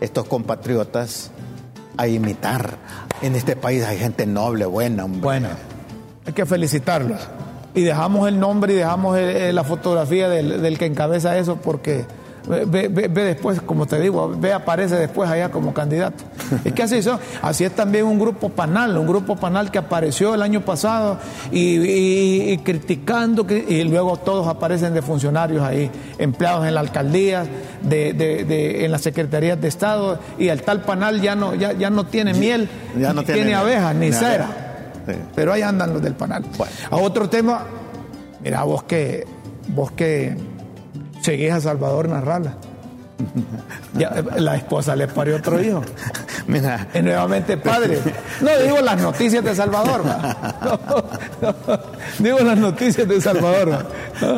[0.00, 1.30] estos compatriotas,
[1.96, 2.76] a imitar.
[3.22, 5.22] En este país hay gente noble, buena, hombre.
[5.22, 5.48] Bueno,
[6.26, 7.20] hay que felicitarlos.
[7.74, 12.04] Y dejamos el nombre y dejamos la fotografía del, del que encabeza eso porque
[12.48, 16.24] Ve, después, como te digo, ve aparece después allá como candidato.
[16.64, 17.18] Es que así son.
[17.40, 21.18] Así es también un grupo panal, un grupo panal que apareció el año pasado
[21.50, 27.44] y, criticando, y luego todos aparecen de funcionarios ahí, empleados en la alcaldía,
[27.82, 32.06] de, en las secretarías de Estado, y el tal panal ya no, ya, ya no
[32.06, 32.68] tiene miel,
[32.98, 34.48] ya no tiene, abejas, ni cera.
[35.34, 36.44] Pero ahí andan los del panal.
[36.90, 37.64] A otro tema,
[38.42, 39.26] mira, vos que,
[39.68, 40.36] vos que
[41.22, 42.54] seguís a Salvador Narrala.
[44.36, 45.82] la esposa le parió otro hijo.
[46.46, 46.88] Mira.
[46.92, 47.98] Es nuevamente padre.
[48.40, 50.02] No digo las noticias de Salvador.
[52.18, 53.86] digo las noticias de Salvador.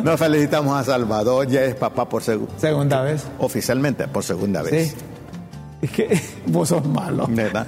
[0.03, 3.25] Nos felicitamos a Salvador, ya es papá por segunda vez.
[3.39, 4.89] Oficialmente, por segunda vez.
[4.91, 4.95] Sí.
[5.81, 7.27] Es que vos sos malo.
[7.29, 7.67] ¿Verdad?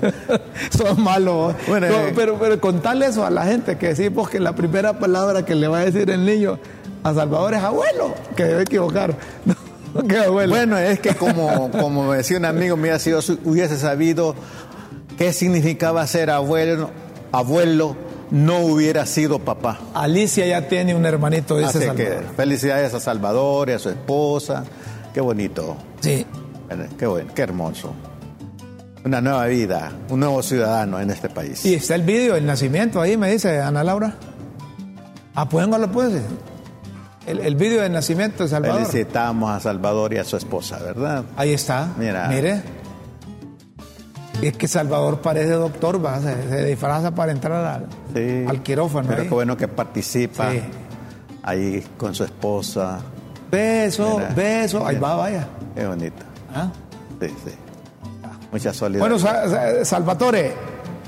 [0.70, 1.53] sos malo.
[1.68, 2.13] Bueno, eh.
[2.15, 5.68] pero, pero contarle eso a la gente, que decimos que la primera palabra que le
[5.68, 6.59] va a decir el niño
[7.08, 9.16] a Salvador es abuelo, que debe equivocar.
[10.30, 14.36] Bueno, es que como, como decía un amigo mío, si yo hubiese sabido
[15.18, 16.91] qué significaba ser abuelo,
[17.32, 17.95] abuelo,
[18.30, 19.80] no hubiera sido papá.
[19.95, 21.95] Alicia ya tiene un hermanito, dice Salvador.
[21.95, 24.66] Que felicidades a Salvador y a su esposa.
[25.14, 25.78] Qué bonito.
[26.01, 26.28] Sí.
[26.99, 27.95] Qué bueno, qué hermoso.
[29.03, 31.66] una nueva vida, un nuevo ciudadano en este país.
[31.66, 34.16] Y está el vídeo del nacimiento ahí, me dice Ana Laura.
[35.34, 36.22] Ah, pues lo puedes.
[37.28, 38.86] El, el vídeo del nacimiento de Salvador.
[38.86, 41.26] Felicitamos a Salvador y a su esposa, ¿verdad?
[41.36, 41.90] Ahí está.
[41.98, 42.28] Mira.
[42.30, 42.62] Mire.
[44.42, 49.08] Es que Salvador parece doctor, va, se, disfraza para entrar al, al quirófano.
[49.10, 50.52] Pero qué bueno que participa
[51.44, 53.00] ahí con su esposa.
[53.52, 54.86] Beso, beso.
[54.86, 55.48] Ahí va, vaya.
[55.76, 56.24] Qué bonito.
[56.54, 56.72] ¿Ah?
[57.20, 57.52] Sí, sí.
[58.52, 59.20] Mucha solidaridad.
[59.20, 60.54] Bueno, Salvatore,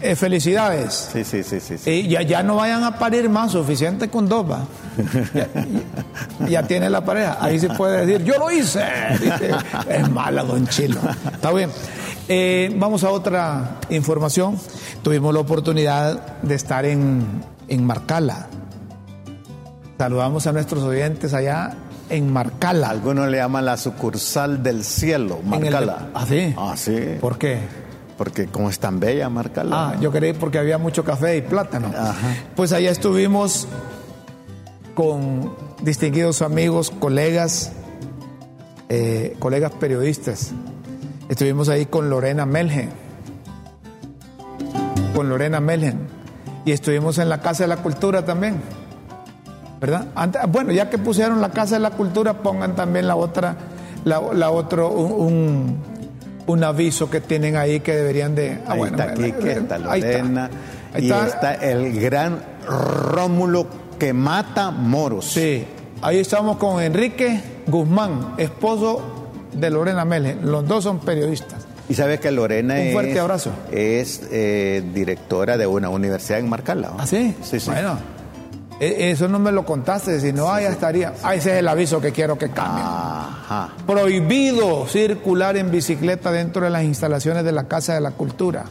[0.02, 1.10] eh, felicidades.
[1.12, 1.90] Sí, sí, sí, sí.
[1.90, 4.66] Y ya, ya no vayan a parir más, suficiente con dos, va.
[6.48, 7.38] Ya, tiene la pareja.
[7.40, 8.84] Ahí se puede decir, yo lo hice.
[9.90, 11.00] es mala, don Chilo.
[11.32, 11.70] Está bien.
[12.28, 14.58] Eh, vamos a otra información.
[15.02, 17.26] Tuvimos la oportunidad de estar en,
[17.68, 18.48] en Marcala.
[19.98, 21.76] Saludamos a nuestros oyentes allá
[22.10, 22.90] en Marcala.
[22.90, 26.10] Algunos le llaman la sucursal del cielo, Marcala.
[26.14, 26.54] ¿Ah, sí?
[26.58, 27.18] Ah, sí.
[27.20, 27.60] ¿Por qué?
[28.20, 29.92] Porque como es tan bella Marcala.
[29.92, 31.90] Ah, yo creí porque había mucho café y plátano.
[32.54, 33.66] Pues allá estuvimos
[34.94, 37.72] con distinguidos amigos, colegas,
[38.90, 40.52] eh, colegas periodistas.
[41.30, 42.90] Estuvimos ahí con Lorena Melgen,
[45.16, 46.10] con Lorena Melgen,
[46.66, 48.60] y estuvimos en la Casa de la Cultura también,
[49.80, 50.08] ¿verdad?
[50.50, 53.56] bueno, ya que pusieron la Casa de la Cultura, pongan también la otra,
[54.04, 54.20] la,
[54.52, 55.99] otro, un, un,
[56.64, 58.60] aviso que tienen ahí que deberían de...
[58.66, 60.50] Ah, ahí está Quique, está Lorena,
[60.98, 63.68] y está el gran Rómulo
[64.00, 65.26] que mata moros.
[65.26, 65.66] Sí,
[66.02, 69.02] ahí estamos con Enrique Guzmán, esposo
[69.54, 70.50] de Lorena Melgen.
[70.50, 71.68] Los dos son periodistas.
[71.90, 73.52] Y sabes que Lorena Un fuerte es, abrazo.
[73.72, 76.92] es eh, directora de una universidad en Marcala.
[76.98, 77.36] ¿Ah, sí?
[77.42, 77.70] Sí, sí.
[77.72, 77.98] Bueno,
[78.80, 81.14] eso no me lo contaste, si no, ahí estaría.
[81.24, 82.84] Ah, ese es el aviso que quiero que cambie.
[82.84, 83.74] Ajá.
[83.86, 88.66] Prohibido circular en bicicleta dentro de las instalaciones de la Casa de la Cultura.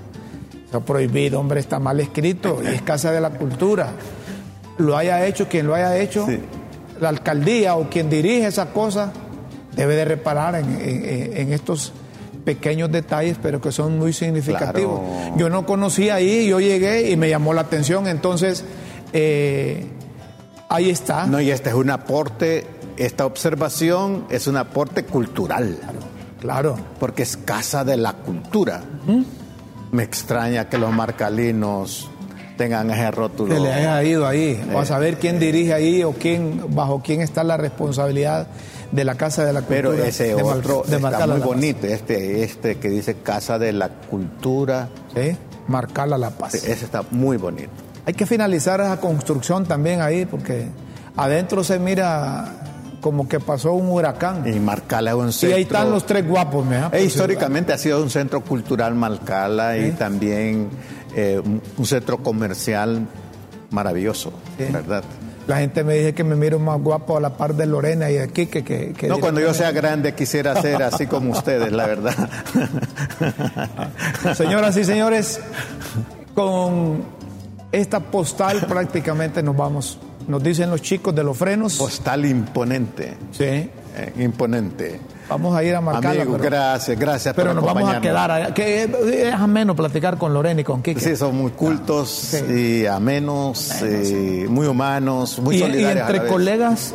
[0.65, 3.89] Está prohibido, hombre, está mal escrito y es Casa de la Cultura.
[4.79, 6.27] Lo haya hecho quien lo haya hecho,
[7.01, 9.13] la alcaldía o quien dirige esa cosa
[9.75, 11.93] debe de reparar en, estos
[12.45, 15.01] pequeños detalles, pero que son muy significativos.
[15.37, 18.65] Yo no conocía ahí, yo llegué y me llamó la atención, entonces
[19.13, 19.87] eh,
[20.69, 21.27] ahí está.
[21.27, 22.67] No, y este es un aporte,
[22.97, 25.79] esta observación es un aporte cultural.
[26.41, 26.77] Claro.
[27.01, 28.83] Porque es casa de la cultura.
[29.91, 32.09] Me extraña que los marcalinos
[32.57, 33.55] tengan ese rótulo.
[33.55, 37.23] Que le haya ido ahí, o a saber quién dirige ahí o quién, bajo quién
[37.23, 38.49] está la responsabilidad
[38.93, 39.91] de la Casa de la Cultura.
[39.91, 44.89] Pero ese otro está muy bonito, este, este que dice Casa de la Cultura.
[45.15, 45.37] Sí,
[45.69, 46.55] Marcala La Paz.
[46.55, 47.71] ese está muy bonito.
[48.09, 50.71] Hay que finalizar esa construcción también ahí, porque
[51.15, 52.55] adentro se mira
[53.03, 54.51] como que pasó un huracán.
[54.51, 55.51] Y Marcala es un centro.
[55.51, 59.77] Y ahí están los tres guapos, ¿me e históricamente ha sido un centro cultural Marcala
[59.77, 60.71] y también
[61.15, 61.39] eh,
[61.77, 63.07] un centro comercial
[63.73, 65.05] maravilloso, ¿verdad?
[65.47, 68.15] La gente me dice que me miro más guapo a la par de Lorena y
[68.15, 68.65] de aquí que...
[68.65, 72.15] que, no, cuando yo sea grande quisiera ser así como ustedes, la verdad.
[74.35, 75.41] Señoras y señores,
[76.35, 77.18] con
[77.73, 79.99] esta postal prácticamente nos vamos.
[80.27, 81.77] Nos dicen los chicos de los frenos.
[81.77, 83.17] Postal imponente.
[83.33, 83.45] Sí.
[83.45, 83.71] Eh,
[84.19, 85.01] imponente.
[85.29, 86.23] Vamos a ir a marcarla.
[86.23, 90.65] Amigo, gracias, gracias Pero nos vamos a quedar Que es ameno platicar con Lorena y
[90.65, 91.01] con Kike.
[91.01, 96.09] Sí, son muy cultos y amenos, y muy humanos, muy solidarios.
[96.09, 96.95] Y entre colegas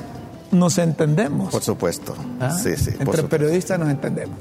[0.52, 1.52] nos entendemos.
[1.52, 2.16] Por supuesto.
[2.40, 2.52] ¿Ah?
[2.52, 2.92] Sí, sí.
[3.00, 4.38] Entre periodistas nos entendemos.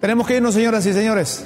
[0.00, 1.44] Tenemos que irnos, señoras y señores.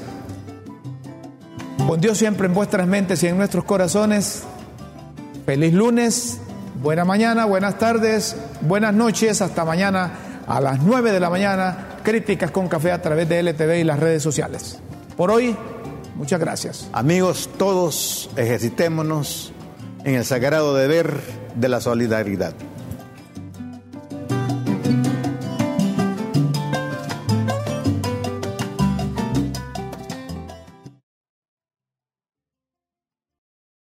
[1.86, 4.44] Con Dios siempre en vuestras mentes y en nuestros corazones.
[5.44, 6.38] Feliz lunes,
[6.80, 10.12] buena mañana, buenas tardes, buenas noches, hasta mañana
[10.46, 13.98] a las 9 de la mañana, críticas con café a través de LTV y las
[13.98, 14.78] redes sociales.
[15.16, 15.56] Por hoy,
[16.14, 16.88] muchas gracias.
[16.92, 19.52] Amigos, todos ejercitémonos
[20.04, 21.20] en el sagrado deber
[21.56, 22.54] de la solidaridad.